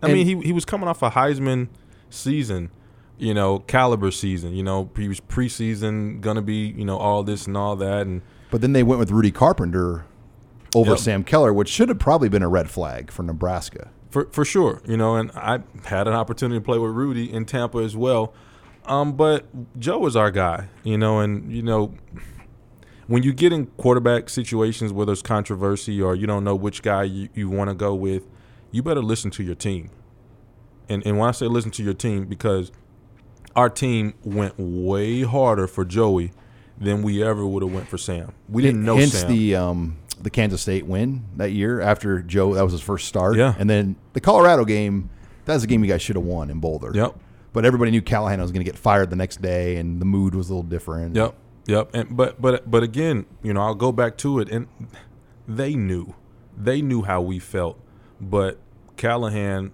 [0.04, 1.70] I And- mean, he he was coming off a Heisman
[2.10, 2.72] season,
[3.18, 4.54] you know, caliber season.
[4.54, 8.22] You know, he was preseason, gonna be, you know, all this and all that, and
[8.52, 10.04] but then they went with Rudy Carpenter
[10.76, 11.00] over Yep.
[11.00, 13.90] Sam Keller, which should have probably been a red flag for Nebraska.
[14.10, 17.46] for for sure, you know, and I had an opportunity to play with Rudy in
[17.46, 18.34] Tampa as well.
[18.88, 19.46] Um, but
[19.80, 21.94] Joe is our guy, you know, and you know,
[23.08, 27.04] when you get in quarterback situations where there's controversy or you don't know which guy
[27.04, 28.24] you, you want to go with,
[28.72, 29.90] you better listen to your team.
[30.90, 32.72] And and when I say listen to your team, because
[33.56, 36.32] our team went way harder for Joey
[36.78, 38.34] than we ever would have went for Sam.
[38.48, 39.32] We didn't know Hence Sam.
[39.32, 42.54] the um, the Kansas State win that year after Joe.
[42.54, 43.36] That was his first start.
[43.36, 43.56] Yeah.
[43.58, 45.10] and then the Colorado game.
[45.46, 46.92] That was a game you guys should have won in Boulder.
[46.94, 47.16] Yep.
[47.58, 50.36] But everybody knew Callahan was going to get fired the next day, and the mood
[50.36, 51.16] was a little different.
[51.16, 51.34] Yep,
[51.66, 51.90] yep.
[51.92, 54.68] And but but but again, you know, I'll go back to it, and
[55.48, 56.14] they knew,
[56.56, 57.80] they knew how we felt,
[58.22, 58.60] but
[58.96, 59.72] Callahan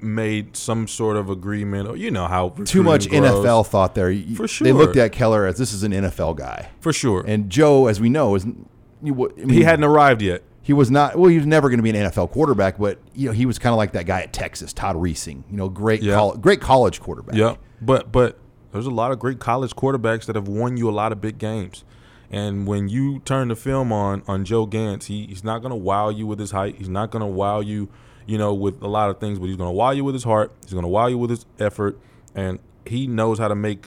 [0.00, 3.22] made some sort of agreement, or you know how Too much grows.
[3.22, 4.14] NFL thought there.
[4.36, 7.24] For They looked at Keller as this is an NFL guy, for sure.
[7.26, 10.44] and Joe, as we know, is I mean, he hadn't arrived yet.
[10.68, 11.16] He was not.
[11.16, 13.58] Well, he was never going to be an NFL quarterback, but you know he was
[13.58, 15.42] kind of like that guy at Texas, Todd Reesing.
[15.50, 16.14] You know, great, Yeah.
[16.16, 17.36] col- great college quarterback.
[17.36, 18.38] Yeah, but but
[18.72, 21.38] there's a lot of great college quarterbacks that have won you a lot of big
[21.38, 21.84] games.
[22.30, 25.76] And when you turn the film on on Joe Ganz, he, he's not going to
[25.76, 26.74] wow you with his height.
[26.76, 27.88] He's not going to wow you,
[28.26, 29.38] you know, with a lot of things.
[29.38, 30.52] But he's going to wow you with his heart.
[30.64, 31.98] He's going to wow you with his effort,
[32.34, 33.86] and he knows how to make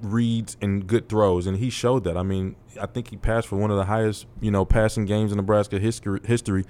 [0.00, 1.46] reads and good throws.
[1.46, 2.16] And he showed that.
[2.16, 5.32] I mean, I think he passed for one of the highest, you know, passing games
[5.32, 6.20] in Nebraska history.
[6.24, 6.64] History.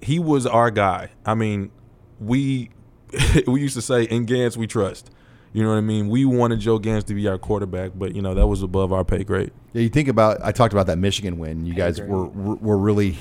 [0.00, 1.10] He was our guy.
[1.26, 1.70] I mean,
[2.20, 2.70] we
[3.46, 5.10] we used to say in Ganz we trust.
[5.52, 6.08] You know what I mean?
[6.08, 9.04] We wanted Joe Ganz to be our quarterback, but you know that was above our
[9.04, 9.50] pay grade.
[9.72, 10.38] Yeah, you think about.
[10.42, 11.64] I talked about that Michigan win.
[11.64, 13.16] You guys were were were really,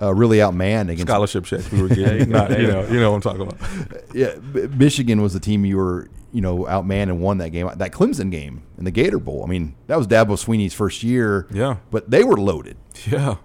[0.00, 1.08] uh, really outmanned against.
[1.08, 2.30] Scholarship checks we were getting.
[2.30, 3.58] Not, you know, you know what I'm talking about.
[4.14, 4.34] Yeah,
[4.76, 7.70] Michigan was the team you were, you know, outmanned and won that game.
[7.76, 9.44] That Clemson game in the Gator Bowl.
[9.44, 11.46] I mean, that was Dabo Swinney's first year.
[11.52, 11.76] Yeah.
[11.90, 12.76] but they were loaded.
[13.10, 13.36] Yeah,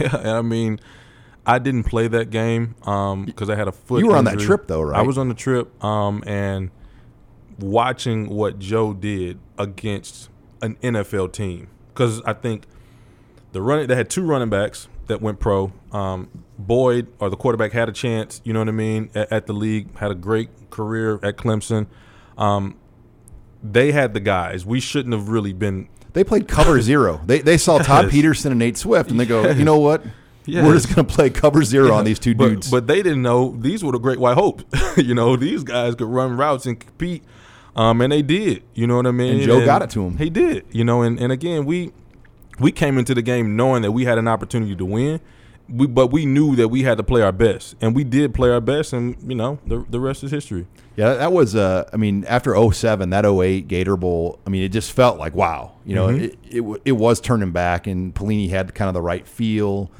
[0.00, 0.16] yeah.
[0.16, 0.80] And I mean,
[1.44, 2.74] I didn't play that game
[3.26, 4.00] because I had a foot.
[4.00, 4.98] You were on that trip, though, right?
[4.98, 6.70] I was on the trip, um, and
[7.58, 10.28] watching what Joe did against
[10.62, 12.64] an NFL team because I think
[13.52, 15.72] the running they had two running backs that went pro.
[15.92, 16.28] Um,
[16.58, 18.40] Boyd or the quarterback had a chance.
[18.44, 19.96] You know what I mean at, at the league.
[19.98, 21.86] Had a great career at Clemson.
[22.36, 22.76] Um,
[23.62, 24.64] they had the guys.
[24.64, 27.20] We shouldn't have really been They played cover zero.
[27.26, 28.12] They they saw Todd Yes.
[28.12, 30.04] Peterson and Nate Swift, and they go, you know what?
[30.46, 30.64] Yes.
[30.64, 32.70] We're just going to play cover zero on these two but, dudes.
[32.70, 34.62] But they didn't know these were the Great White Hope.
[34.96, 37.24] you know, these guys could run routes and compete,
[37.74, 38.62] um, and they did.
[38.74, 39.34] You know what I mean?
[39.34, 40.18] And Joe got it to him.
[40.18, 40.64] He did.
[40.70, 41.92] You know, and, and again, we
[42.60, 45.20] we came into the game knowing that we had an opportunity to win.
[45.68, 48.50] We, but we knew that we had to play our best, and we did play
[48.50, 50.68] our best, and you know the the rest is history.
[50.96, 51.54] Yeah, that was.
[51.54, 54.38] Uh, I mean, after 07, that 08 Gator Bowl.
[54.46, 55.72] I mean, it just felt like wow.
[55.84, 59.26] You know, it, it it was turning back, and Pelini had kind of the right
[59.26, 59.90] feel.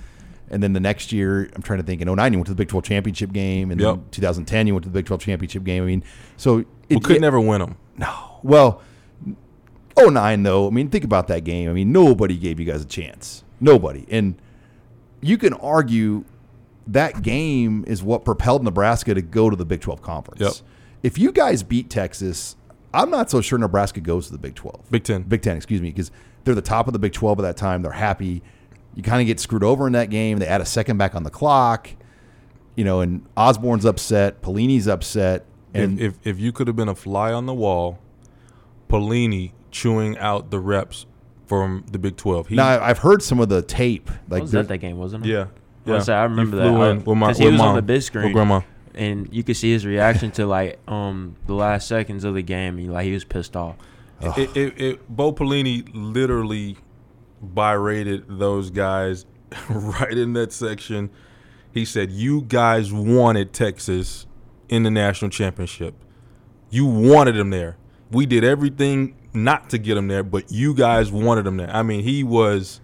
[0.48, 2.00] And then the next year, I'm trying to think.
[2.00, 4.10] In 09, you went to the Big 12 championship game, and then Yep.
[4.12, 5.82] 2010, you went to the Big 12 championship game.
[5.82, 6.04] I mean,
[6.36, 7.76] so it, We could it- never win them.
[7.98, 8.38] No.
[8.44, 8.80] Well,
[9.98, 10.66] 09 though.
[10.66, 11.68] I mean, think about that game.
[11.68, 13.42] I mean, nobody gave you guys a chance.
[13.60, 14.06] Nobody.
[14.10, 14.40] And
[15.20, 16.24] you can argue
[16.86, 20.40] that game is what propelled Nebraska to go to the Big 12 conference.
[20.40, 20.52] Yep.
[21.02, 22.56] If you guys beat Texas,
[22.94, 24.90] I'm not so sure Nebraska goes to the Big 12.
[24.90, 25.22] Big Ten.
[25.22, 26.10] Big 10, excuse me, because
[26.44, 27.82] they're the top of the Big 12 at that time.
[27.82, 28.42] They're happy.
[28.94, 30.38] You kind of get screwed over in that game.
[30.38, 31.90] They add a second back on the clock.
[32.76, 36.88] You know, and Osborne's upset, Pelini's upset, and if, if if you could have been
[36.90, 37.98] a fly on the wall,
[38.88, 41.06] Pelini chewing out the reps
[41.46, 42.48] from the Big Twelve.
[42.48, 44.10] He, Now I- I've heard some of the tape.
[44.10, 45.30] I Like was there- at that game, wasn't it?
[45.30, 45.46] yeah,
[45.86, 45.94] yeah.
[45.94, 47.66] was say, I He remember flew that in with my because he with was on
[47.68, 48.60] mom, the big with grandma.
[48.96, 52.78] And you could see his reaction to like um the last seconds of the game.
[52.78, 53.76] He, like he was pissed off.
[54.20, 56.78] It, it, it, Bo Pelini literally
[57.42, 59.26] berated those guys
[59.68, 61.10] right in that section.
[61.72, 64.26] He said, "You guys wanted Texas
[64.68, 65.94] in the national championship.
[66.70, 67.76] You wanted them there.
[68.10, 71.82] We did everything not to get them there, but you guys wanted them there." I
[71.82, 72.80] mean, he was.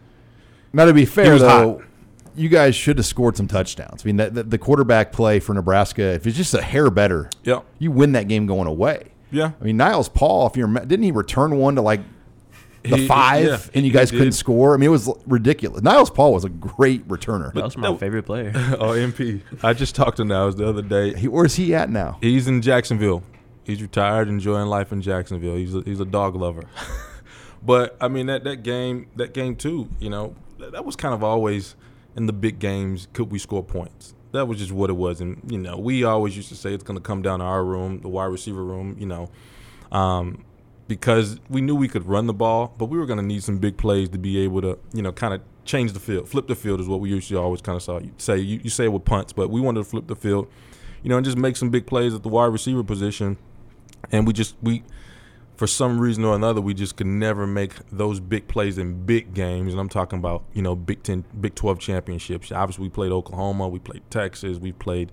[0.72, 1.88] now to be fair though, hot.
[2.34, 4.02] You guys should have scored some touchdowns.
[4.04, 7.28] I mean, that, that- the quarterback play for Nebraska, if it's just a hair better,
[7.44, 9.08] Yeah, you win that game going away.
[9.30, 9.52] yeah.
[9.60, 12.00] I mean, Niles Paul, if you remember, didn't he return one to like
[12.82, 14.16] the He- five, yeah, and you guys did.
[14.18, 14.74] couldn't score?
[14.74, 15.82] I mean, it was ridiculous.
[15.82, 17.52] Niles Paul was a great returner.
[17.54, 18.50] That was my no- favorite player.
[18.78, 19.42] Oh, MP.
[19.62, 21.14] I just talked to Niles the other day.
[21.14, 22.18] He, where's he at now?
[22.20, 23.22] He's in Jacksonville.
[23.64, 25.54] He's retired, enjoying life in Jacksonville.
[25.54, 26.64] He's a, he's a dog lover.
[27.64, 31.14] But I mean that that game that game too, you know, that, that was kind
[31.14, 31.76] of always
[32.16, 33.08] in the big games.
[33.12, 34.14] Could we score points?
[34.32, 36.82] That was just what it was, and you know, we always used to say it's
[36.82, 39.30] going to come down to our room, the wide receiver room, you know,
[39.90, 40.44] um,
[40.88, 43.58] because we knew we could run the ball, but we were going to need some
[43.58, 46.54] big plays to be able to, you know, kind of change the field, flip the
[46.54, 48.38] field is what we usually always kind of saw you say.
[48.38, 50.48] You, you say it with punts, but we wanted to flip the field,
[51.02, 53.36] you know, and just make some big plays at the wide receiver position,
[54.10, 54.82] and we just we
[55.56, 59.34] for some reason or another, we just could never make those big plays in big
[59.34, 59.72] games.
[59.72, 62.50] And I'm talking about, you know, Big Ten, Big 12 championships.
[62.50, 65.12] Obviously, we played Oklahoma, we played Texas, we played,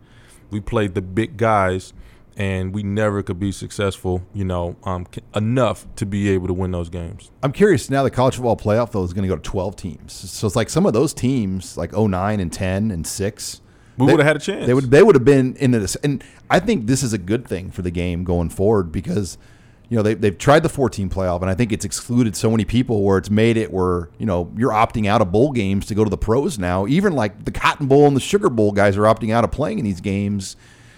[0.49, 1.93] we played the big guys,
[2.37, 6.71] and we never could be successful, you know, um, enough to be able to win
[6.71, 7.31] those games.
[7.43, 8.03] I'm curious now.
[8.03, 10.69] The college football playoff though is going to go to 12 teams, so it's like
[10.69, 13.61] some of those teams, like 09 and 10 and six.
[13.97, 14.65] We would have had a chance.
[14.65, 14.91] They would.
[14.91, 17.81] They would have been in this, and I think this is a good thing for
[17.81, 19.37] the game going forward because
[19.89, 22.63] you know, they, they've tried the 14 playoff, and I think it's excluded so many
[22.63, 25.95] people where it's made it where, you know, you're opting out of bowl games to
[25.95, 26.85] go to the pros now.
[26.85, 29.79] Even like the Cotton Bowl and the Sugar Bowl guys are opting out of playing
[29.79, 30.55] in these games.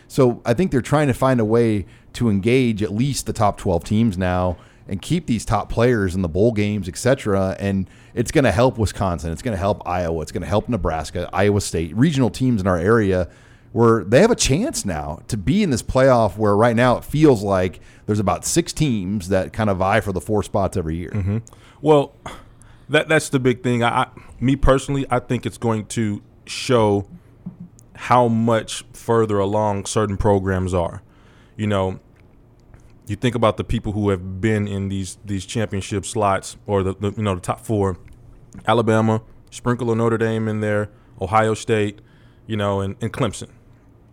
[0.10, 3.58] So I think they're trying to find a way to engage at least the top
[3.58, 4.58] 12 teams now
[4.90, 7.56] and keep these top players in the bowl games, et cetera.
[7.60, 9.32] And it's going to help Wisconsin.
[9.32, 10.22] It's going to help Iowa.
[10.22, 13.30] It's going to help Nebraska, Iowa State, regional teams in our area
[13.72, 17.06] where they have a chance now to be in this playoff where right now it
[17.06, 20.98] feels like there's about six teams that kind of vie for the four spots every
[20.98, 21.12] year.
[21.12, 21.38] Mm-hmm.
[21.82, 22.14] Well,
[22.90, 23.84] that that's the big thing.
[23.84, 24.08] I, I,
[24.40, 27.08] me personally, I think it's going to show
[27.96, 31.02] how much further along certain programs are.
[31.56, 32.00] You know,
[33.08, 36.96] you think about the people who have been in these these championship slots or the,
[36.96, 37.98] the you know the top four,
[38.68, 40.90] Alabama, sprinkle of Notre Dame in there,
[41.22, 42.00] Ohio State,
[42.48, 43.48] you know, and, and Clemson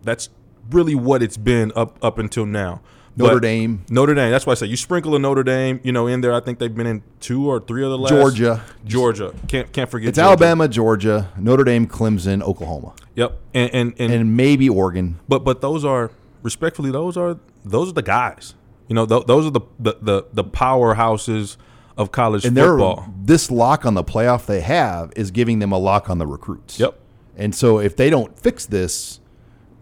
[0.03, 0.29] that's
[0.71, 2.81] really what it's been up up until now.
[3.17, 3.85] Notre but Dame.
[3.91, 4.31] Notre Dame.
[4.31, 6.33] That's why I say you sprinkle a Notre Dame, you know, in there.
[6.33, 8.11] I think they've been in two or three of the last.
[8.11, 8.65] Georgia.
[8.85, 9.35] Georgia.
[9.49, 10.11] Can't can't forget.
[10.11, 10.29] It's Georgia.
[10.29, 12.95] Alabama, Georgia, Notre Dame, Clemson, Oklahoma.
[13.17, 13.37] Yep.
[13.55, 15.19] And and, and and maybe Oregon.
[15.29, 18.55] But but those are respectfully those are those are the guys.
[18.87, 21.57] You know, th- those are the, the the the powerhouses
[21.97, 23.13] of college and football.
[23.21, 26.79] This lock on the playoff they have is giving them a lock on the recruits.
[26.79, 26.99] Yep.
[27.37, 29.21] And so if they don't fix this,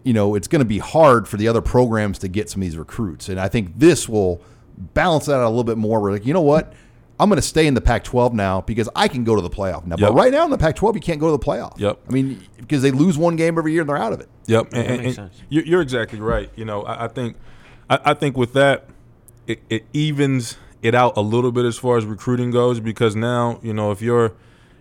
[0.07, 2.65] you know, it's going to be hard for the other programs to get some of
[2.65, 3.27] these recruits.
[3.27, 4.41] And I think this will
[4.77, 5.99] balance that out a little bit more.
[5.99, 6.71] We're like, you know what?
[7.19, 9.85] I'm going to stay in the Pac-12 now because I can go to the playoff
[9.85, 9.97] now.
[9.97, 10.07] Yep.
[10.07, 11.77] But right now in the Pac-12, you can't go to the playoff.
[11.77, 11.99] Yep.
[12.07, 14.29] I mean, because they lose one game every year and they're out of it.
[14.45, 14.69] Yep.
[14.71, 16.49] And, and, and you're exactly right.
[16.55, 17.35] You know, I, I think,
[17.89, 18.85] I, I, think with that,
[19.45, 23.59] it, it evens it out a little bit as far as recruiting goes because now,
[23.61, 24.31] you know, if you're,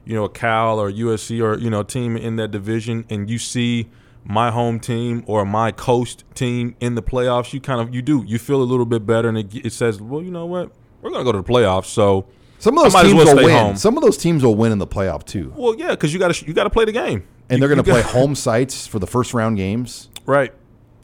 [0.05, 3.29] you know, a Cal or USC or you know, a team in that division and
[3.29, 3.89] you see
[4.29, 8.25] my home team or my coast team in the playoffs, you kind of you do
[8.27, 11.11] you feel a little bit better, and it, it says, well, you know what, we're
[11.11, 12.27] gonna go to the playoffs, so
[12.59, 13.51] some of those teams well will win.
[13.51, 13.77] Home.
[13.77, 15.53] Some of those teams will win in the playoff too.
[15.57, 17.69] Well, yeah, because you got to you got to play the game, and you, they're
[17.69, 20.11] going to play home sites for the first round games.
[20.27, 20.53] Right.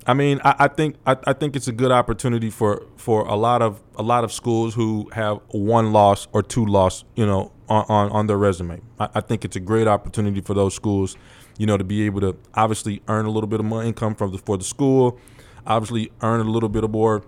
[0.04, 3.36] I mean, I, I think I, I, think it's a good opportunity for, for a
[3.36, 7.52] lot of a lot of schools who have one loss or two loss, you know,
[7.68, 8.80] on, on, on their resume.
[8.98, 11.16] I, I, think it's a great opportunity for those schools
[11.58, 14.32] you know, to be able to obviously earn a little bit of more income from
[14.32, 15.18] the, for the school,
[15.66, 17.24] obviously earn a little bit of more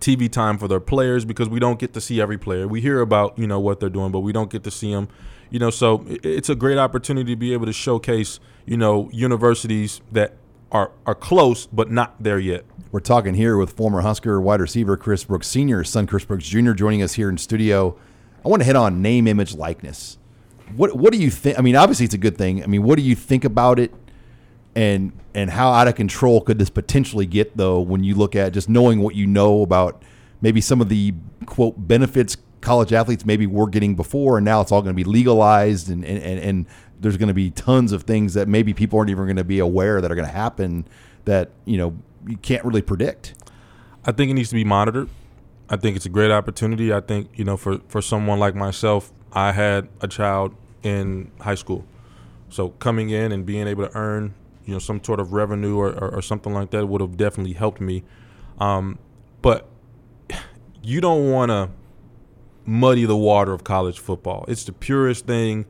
[0.00, 2.66] TV time for their players because we don't get to see every player.
[2.66, 5.08] We hear about you know what they're doing, but we don't get to see them.
[5.50, 10.00] You know, so it's a great opportunity to be able to showcase you know universities
[10.12, 10.34] that
[10.72, 12.64] are are close but not there yet.
[12.90, 16.72] We're talking here with former Husker wide receiver Chris Brooks Sr., son Chris Brooks Jr.
[16.72, 17.96] joining us here in studio.
[18.44, 20.18] I want to hit on name, image, likeness
[20.76, 21.58] what what do you think?
[21.58, 22.62] I mean, obviously it's a good thing.
[22.62, 23.92] I mean, what do you think about it?
[24.74, 28.52] And and how out of control could this potentially get though when you look at
[28.52, 30.02] just knowing what you know about
[30.40, 31.14] maybe some of the
[31.46, 35.04] quote benefits college athletes maybe were getting before and now it's all going to be
[35.04, 36.66] legalized and and, and, and
[37.00, 39.58] there's going to be tons of things that maybe people aren't even going to be
[39.58, 40.86] aware that are going to happen
[41.24, 41.96] that you know
[42.26, 43.34] you can't really predict.
[44.04, 45.08] I think it needs to be monitored.
[45.68, 46.92] I think it's a great opportunity.
[46.92, 51.56] I think you know for for someone like myself, I had a child in high
[51.56, 51.84] school.
[52.50, 55.88] So coming in and being able to earn, you know, some sort of revenue or,
[55.88, 58.04] or, or something like that would have definitely helped me.
[58.58, 58.98] Um,
[59.42, 59.68] but
[60.82, 61.70] you don't want to
[62.64, 64.44] muddy the water of college football.
[64.48, 65.66] It's the purest thing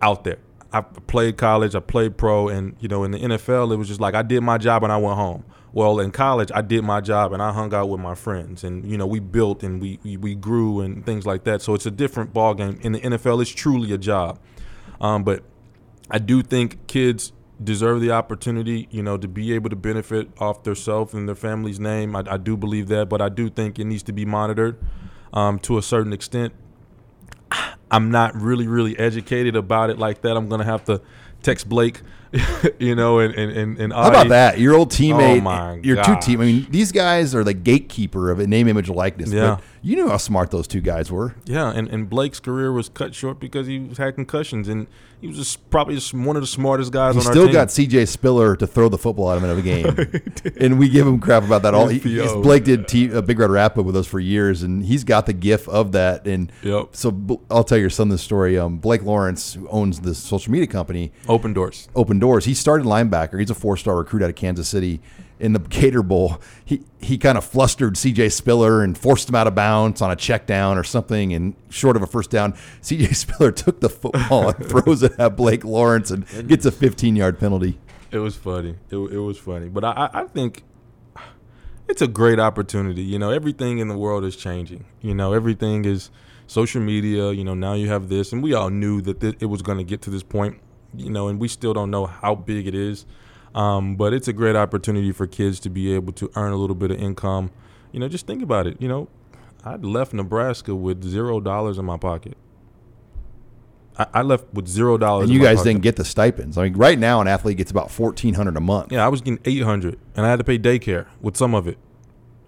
[0.00, 0.38] out there.
[0.72, 4.00] I played college, I played pro, and you know, in the NFL, it was just
[4.00, 5.44] like I did my job and I went home.
[5.76, 8.82] Well, in college, I did my job and I hung out with my friends, and
[8.90, 11.60] you know, we built and we we, we grew and things like that.
[11.60, 12.78] So it's a different ball game.
[12.80, 14.38] In the NFL, it's truly a job.
[15.02, 15.42] Um, but
[16.10, 20.62] I do think kids deserve the opportunity, you know, to be able to benefit off
[20.62, 22.16] themselves and their family's name.
[22.16, 24.78] I, I, do believe that, but I do think it needs to be monitored
[25.34, 26.54] um, to a certain extent.
[27.90, 30.38] I'm not really really educated about it like that.
[30.38, 31.02] I'm gonna have to
[31.42, 32.00] text Blake,
[32.78, 34.58] you know, and and and, and How about that?
[34.58, 36.40] Your old teammate, Oh your two team.
[36.40, 39.30] I mean, these guys are the gatekeeper of a name, image, likeness.
[39.32, 39.56] Yeah.
[39.56, 41.34] But you knew how smart those two guys were.
[41.44, 44.88] Yeah, and, and Blake's career was cut short because he had concussions, and
[45.20, 47.52] he was just probably just one of the smartest guys He on our still team.
[47.52, 48.06] got C.J.
[48.06, 51.44] Spiller to throw the football at him in a game, and we give him crap
[51.44, 51.72] about that.
[51.74, 52.00] All he,
[52.42, 55.32] Blake did T, uh, Big Red Rapid with us for years, and he's got the
[55.32, 56.26] gift of that.
[56.26, 56.88] And Yep.
[56.96, 58.58] so I'll tell your son this story.
[58.58, 61.86] Um, Blake Lawrence, who owns this social media company, Opendorse.
[61.94, 62.25] open doors.
[62.44, 63.38] He started linebacker.
[63.38, 65.00] He's a four star recruit out of Kansas City.
[65.38, 69.46] In the Gator Bowl, he he kind of flustered CJ Spiller and forced him out
[69.46, 72.52] of bounds on a check down or something, and short of a first down,
[72.82, 77.16] CJ Spiller took the football and throws it at Blake Lawrence and gets a 15
[77.16, 77.78] yard penalty.
[78.10, 78.76] It was funny.
[78.88, 80.62] It, it was funny, but I, I I think
[81.88, 83.02] it's a great opportunity.
[83.02, 84.84] You know, everything in the world is changing.
[85.00, 86.10] You know, everything is
[86.46, 87.32] social media.
[87.32, 89.78] You know, now you have this, and we all knew that th- it was going
[89.78, 90.58] to get to this point.
[90.96, 93.06] You know, and we still don't know how big it is.
[93.54, 96.76] Um, but it's a great opportunity for kids to be able to earn a little
[96.76, 97.50] bit of income.
[97.90, 98.80] You know, just think about it.
[98.80, 99.08] You know,
[99.64, 102.36] I left Nebraska with zero dollars in my pocket.
[103.98, 105.24] I, I left with zero dollars.
[105.24, 105.70] And in you my guys pocket.
[105.70, 106.58] didn't get the stipends.
[106.58, 108.92] I mean, right now an athlete gets about 1400 a month.
[108.92, 111.66] Yeah, I was getting eight hundred, and I had to pay daycare with some of
[111.66, 111.78] it.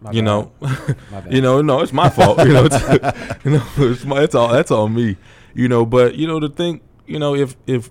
[0.01, 0.25] My you bad.
[0.27, 0.53] know,
[1.31, 2.39] you know, no, it's my fault.
[2.39, 2.81] You know, it's,
[3.45, 5.17] you know, it's my, it's all that's all me.
[5.55, 7.91] You know, but you know, to think, you know, if if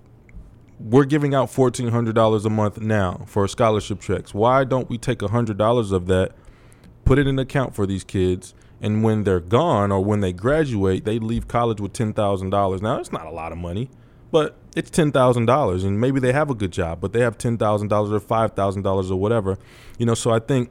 [0.79, 4.97] we're giving out fourteen hundred dollars a month now for scholarship checks, why don't we
[4.97, 6.33] take hundred dollars of that,
[7.05, 11.03] put it in account for these kids, and when they're gone or when they graduate,
[11.05, 12.81] they leave college with ten thousand dollars.
[12.81, 13.89] Now, it's not a lot of money,
[14.31, 17.37] but it's ten thousand dollars, and maybe they have a good job, but they have
[17.37, 19.57] ten thousand dollars or five thousand dollars or whatever.
[19.97, 20.69] You know, so I think,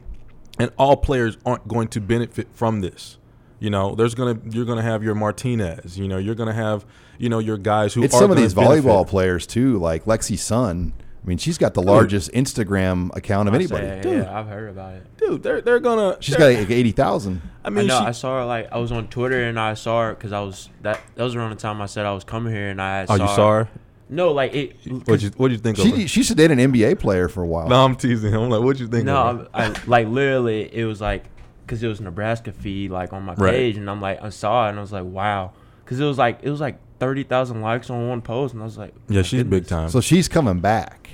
[0.58, 3.18] and all players aren't going to benefit from this.
[3.58, 5.98] You know, there's gonna you're gonna have your Martinez.
[5.98, 6.84] You know, you're gonna have
[7.18, 10.04] you know your guys who It's are some of gonna these volleyball players too, like
[10.04, 10.92] Lexi Sun.
[11.24, 13.86] I mean, she's got the largest Instagram account of I anybody.
[13.86, 14.18] say, Dude.
[14.24, 15.16] yeah, I've heard about it.
[15.16, 15.42] dude.
[15.42, 16.18] They're they're gonna.
[16.20, 17.42] She's they're- got like 80,000.
[17.64, 17.98] I I mean, know.
[17.98, 20.40] she, I saw her like I was on Twitter and I saw her because I
[20.40, 23.06] was that that was around the time I said I was coming here and I.
[23.08, 23.68] oh, you saw her?
[24.08, 24.76] No, like it.
[25.06, 26.06] What you what you think of She, her?
[26.08, 27.66] she used to date an NBA player for a while.
[27.68, 28.32] No, I'm teasing.
[28.32, 28.42] Him.
[28.42, 29.04] I'm like, what you think?
[29.06, 29.48] No, of her?
[29.52, 31.24] I, like literally, it was like
[31.66, 33.52] because it was Nebraska feed like on my Right.
[33.54, 35.52] page, and I'm like, I saw it, and I was like, wow,
[35.84, 38.66] because it was like it was like thirty thousand likes on one post, and I
[38.66, 39.88] was like, yeah, my she's big time.
[39.88, 41.10] So she's coming back.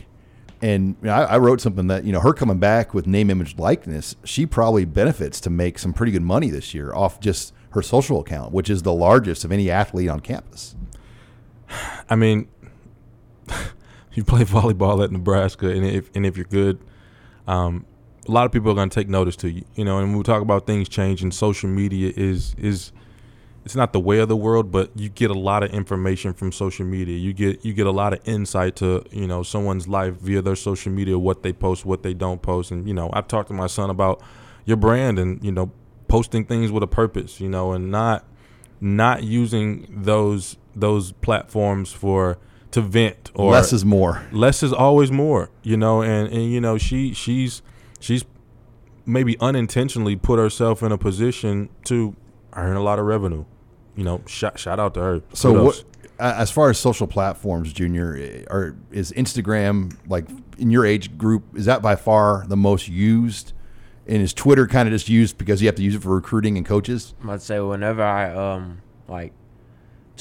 [0.61, 3.31] And you know, I, I wrote something that, you know, her coming back with name,
[3.31, 7.53] image, likeness, she probably benefits to make some pretty good money this year off just
[7.71, 10.77] her social account, which is the largest of any athlete on campus.
[12.09, 12.47] I mean,
[14.13, 16.79] you play volleyball at Nebraska, and if and if you're good,
[17.49, 17.85] um,
[18.29, 19.65] a lot of people are going to take notice to you.
[19.75, 22.93] You know, and we talk about things changing, social media is is
[23.65, 26.51] it's not the way of the world, but you get a lot of information from
[26.51, 27.17] social media.
[27.17, 30.57] You get you get a lot of insight to you know someone's life via their
[30.57, 33.55] social media, what they post, what they don't post, and you know I've talked to
[33.55, 34.23] my son about
[34.65, 35.71] your brand and you know
[36.09, 38.25] posting things with a purpose, you know, and not
[38.81, 42.39] not using those those platforms for
[42.73, 44.27] to vent or Less is more.
[44.33, 47.61] less is always more you know and and you know she she's
[48.03, 48.25] she's
[49.07, 52.15] maybe unintentionally put herself in a position to
[52.53, 53.45] earn a lot of revenue
[53.97, 55.85] you know shout, shout out to her So Kudos.
[55.85, 55.85] what,
[56.19, 61.43] as far as social platforms, Junior, eh, are is Instagram like in your age group?
[61.57, 63.53] Is that by far the most used?
[64.07, 66.57] And is Twitter kind of just used because you have to use it for recruiting
[66.57, 67.15] and coaches?
[67.27, 69.33] I'd say whenever I um like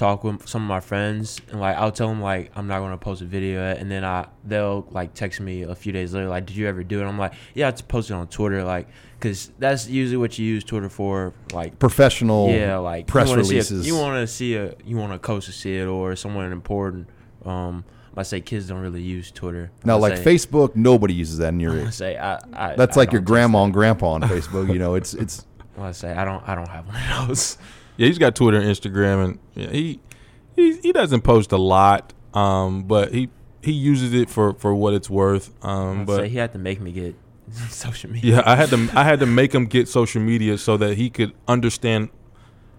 [0.01, 2.97] talk with some of my friends and like I'll tell them like I'm not gonna
[2.97, 6.47] post a video and then I they'll like text me a few days later like
[6.47, 7.05] did you ever do it?
[7.05, 8.87] I'm like yeah I just posted on Twitter like
[9.19, 13.41] because that's usually what you use Twitter for like Professional, yeah like press you see
[13.41, 13.85] a- releases.
[13.85, 17.07] you want to see a you want a coach to see it or someone important.
[17.45, 17.83] Um,
[18.17, 19.71] I say kids don't really use Twitter.
[19.85, 21.93] now, like say, Facebook, nobody uses that in your age.
[21.93, 24.67] say I, I That's I like your grandma and grandpa on Facebook.
[24.73, 25.45] You know, it's it's
[25.77, 27.57] I say I don't I don't have one of those.
[28.01, 29.99] Yeah he's got twitter and instagram and yeah, he
[30.55, 33.29] he he doesn't post a lot um but he
[33.61, 36.81] he uses it for for what it's worth um but say he had to make
[36.81, 37.15] me get
[37.69, 38.35] social media.
[38.35, 41.09] Yeah, I had to I had to make him get social media so that he
[41.09, 42.09] could understand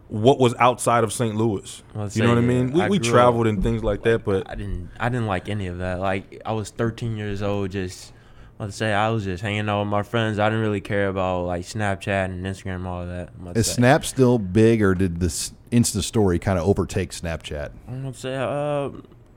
[0.08, 1.34] what was outside of St.
[1.36, 1.82] Louis.
[2.12, 2.72] You know what I mean?
[2.72, 5.48] We, I we traveled up- and things like that, but I didn't I didn't like
[5.48, 6.00] any of that.
[6.00, 8.12] Like I was 13 years old, just
[8.58, 10.38] let's say I was just hanging out with my friends.
[10.38, 13.30] I didn't really care about like Snapchat and Instagram and all of that.
[13.56, 13.72] Is say.
[13.74, 17.70] Snap still big, or did this Insta story kind of overtake Snapchat?
[17.88, 18.90] I'm gonna say uh,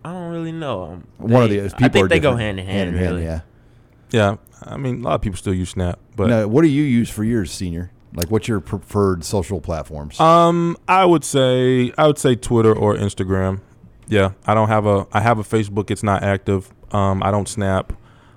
[0.04, 0.84] I don't really know.
[0.84, 2.90] Um, One of they- the I people think are they go hand in hand.
[2.90, 3.24] in really.
[3.24, 3.42] yeah.
[4.12, 6.84] yeah, I mean a lot of people still use Snap, but now, what do you
[6.84, 7.92] use for yours, senior?
[8.14, 10.18] Like, what's your preferred social platforms?
[10.22, 13.60] Um, I would say I would say Twitter or Instagram.
[14.08, 15.90] Yeah, I don't have a I have a Facebook.
[15.92, 16.72] It's not active.
[16.92, 17.92] Um, I don't snap.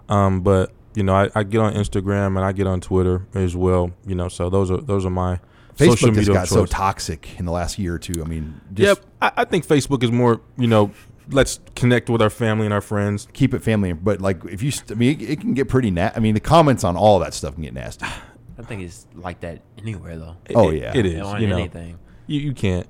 [0.09, 3.55] Um, but you know, I, I get on Instagram and I get on Twitter as
[3.55, 3.91] well.
[4.07, 5.39] You know, so those are those are my
[5.77, 8.21] Facebook has media got so toxic in the last year or two.
[8.21, 10.41] I mean, just Yep, I, I think Facebook is more.
[10.57, 10.91] You know,
[11.31, 13.29] let's connect with our family and our friends.
[13.33, 13.93] keep it family.
[13.93, 15.91] But like, if you, I mean, it, it can get pretty.
[15.91, 18.07] Na- I mean, the comments on all that stuff can get nasty.
[18.59, 20.37] I think it's like that anywhere though.
[20.55, 20.97] Oh, It- yeah.
[20.97, 21.13] it is.
[21.41, 21.99] you know, anything.
[22.27, 22.89] you, you can't.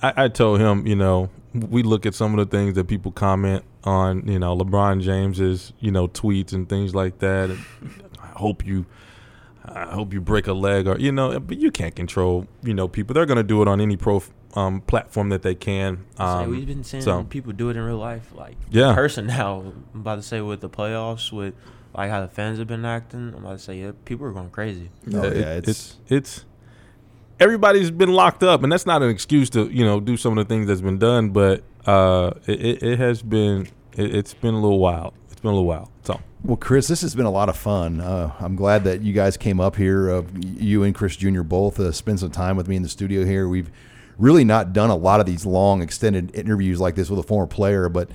[0.00, 3.12] I, I told him, you know, we look at some of the things that people
[3.12, 7.50] comment on, you know, LeBron James's, you know, tweets and things like that.
[7.50, 7.60] And
[8.22, 8.84] I hope you,
[9.64, 12.88] I hope you break a leg or, you know, but you can't control, you know,
[12.88, 13.14] people.
[13.14, 14.22] They're gonna do it on any pro
[14.54, 16.04] um, platform that they can.
[16.16, 18.90] Say, Um, we've been seeing so- people do it in real life, like Yeah.
[18.90, 19.72] in person now.
[19.94, 21.54] I'm about to say with the playoffs, with
[21.94, 23.32] like how the fans have been acting.
[23.36, 24.90] I'm about to say yeah, people are going crazy.
[25.14, 26.44] Oh, it- yeah, it's, it's- it's
[27.40, 30.46] everybody's been locked up, and that's not an excuse to you know do some of
[30.46, 34.60] the things that's been done, but uh, it, it, has been it, it's been a
[34.60, 35.14] little wild.
[35.30, 35.90] It's been a little while.
[36.02, 38.00] So Well, Chris, this has been a lot of fun.
[38.00, 40.10] Uh, I'm glad that you guys came up here.
[40.10, 41.42] Uh, you and Chris Jr.
[41.42, 43.48] both uh, spend some time with me in the studio here.
[43.48, 43.70] We've
[44.18, 47.46] really not done a lot of these long, extended interviews like this with a former
[47.46, 48.10] player, but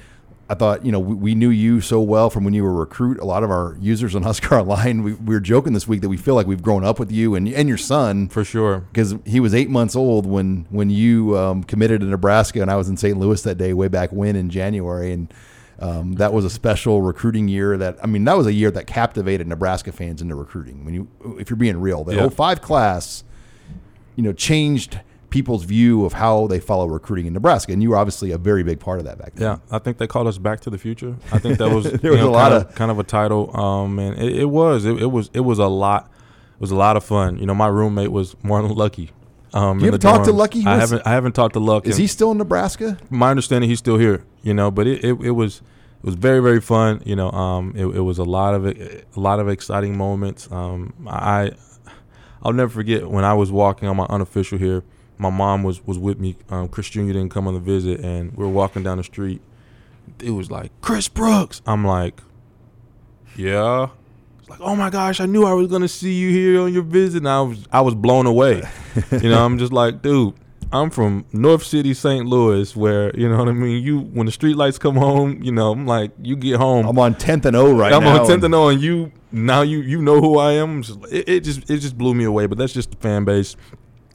[0.51, 2.73] I thought, you know, we, we knew you so well from when you were a
[2.73, 3.19] recruit.
[3.19, 6.09] A lot of our users on Husker Online, we, we were joking this week that
[6.09, 9.15] we feel like we've grown up with you and, and your son for sure, because
[9.25, 12.89] he was eight months old when when you um, committed to Nebraska, and I was
[12.89, 13.17] in St.
[13.17, 15.33] Louis that day, way back when in January, and
[15.79, 17.77] um, that was a special recruiting year.
[17.77, 20.83] That I mean, that was a year that captivated Nebraska fans into recruiting.
[20.83, 21.07] When you,
[21.39, 22.27] if you're being real, the Yeah.
[22.27, 23.23] 05 class,
[24.17, 24.99] you know, changed
[25.31, 28.61] people's view of how they follow recruiting in Nebraska, and you were obviously a very
[28.63, 29.47] big part of that back then.
[29.47, 29.75] yeah.
[29.75, 31.15] I think they called us Back to the Future.
[31.31, 33.57] I think that was There was know, a lot kind of- kind of a title.
[33.59, 36.11] Um, and it, it was it, it was it was a lot.
[36.55, 37.37] It was a lot of fun.
[37.39, 39.09] You know, my roommate was Marlon Lucky.
[39.53, 40.35] Um, You the talked to dorms.
[40.37, 40.65] Lucky?
[40.65, 41.01] I haven't.
[41.05, 41.87] I haven't talked to Luck.
[41.87, 42.97] Is he still in Nebraska?
[43.09, 45.57] my understanding he's still here you know but it, it, it was
[45.99, 49.03] it was very very fun you know um it, it was a lot of a
[49.15, 51.51] lot of exciting moments um i
[52.41, 54.83] i'll never forget when i was walking on my unofficial here
[55.21, 58.31] my mom was was with me um chris jr didn't come on the visit and
[58.35, 59.41] we were walking down the street.
[60.19, 61.61] It was like chris brooks.
[61.65, 62.19] I'm like
[63.37, 63.87] yeah.
[64.39, 66.83] It's like oh my gosh i knew i was gonna see you here on your
[66.83, 67.19] visit.
[67.19, 68.63] And i was i was blown away.
[69.11, 70.33] You know i'm just like dude
[70.73, 73.83] i'm from north city st louis where you know what i mean?
[73.83, 76.85] You when the street lights come home you know i'm like you get home.
[76.87, 77.97] I'm on 10th and O right now.
[77.97, 80.83] I'm on 10th and- and 0 and you now you you know who I am.
[81.09, 83.55] It, it just it just blew me away but that's just the fan base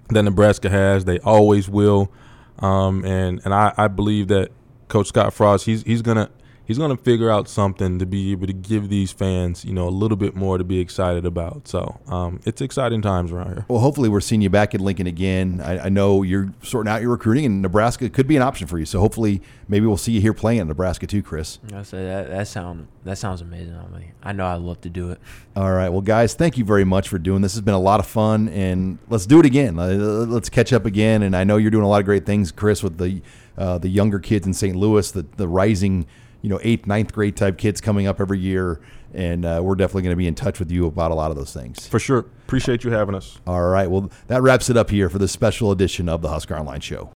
[0.08, 1.04] that Nebraska has.
[1.04, 2.10] They always will.
[2.58, 4.50] Um and and I I believe that
[4.88, 6.30] coach Scott Frost he's he's to
[6.66, 9.88] he's going to figure out something to be able to give these fans you know
[9.88, 13.64] a little bit more to be excited about so um it's exciting times around here
[13.68, 15.60] Well, hopefully we're seeing you back in Lincoln again.
[15.64, 18.78] I, I know you're sorting out your recruiting, and Nebraska could be an option for
[18.78, 18.84] you.
[18.86, 21.58] So hopefully, maybe we'll see you here playing in Nebraska too, Chris.
[21.74, 23.74] I say that that sound that sounds amazing.
[23.76, 25.20] I mean, I know I'd love to do it.
[25.54, 27.54] All right, well, guys, thank you very much for doing this.
[27.54, 29.78] Has been a lot of fun, and let's do it again.
[29.78, 29.86] Uh,
[30.26, 31.22] Let's catch up again.
[31.22, 33.22] And I know you're doing a lot of great things, Chris, with the
[33.56, 34.76] uh, the younger kids in St.
[34.76, 36.06] Louis, the the rising,
[36.46, 38.80] you know, eighth, ninth grade type kids coming up every year.
[39.12, 41.36] And uh, we're definitely going to be in touch with you about a lot of
[41.36, 41.88] those things.
[41.88, 45.18] for sure appreciate you having us All right, well, that wraps it up here for
[45.18, 47.04] this special edition of the Husker Online Show.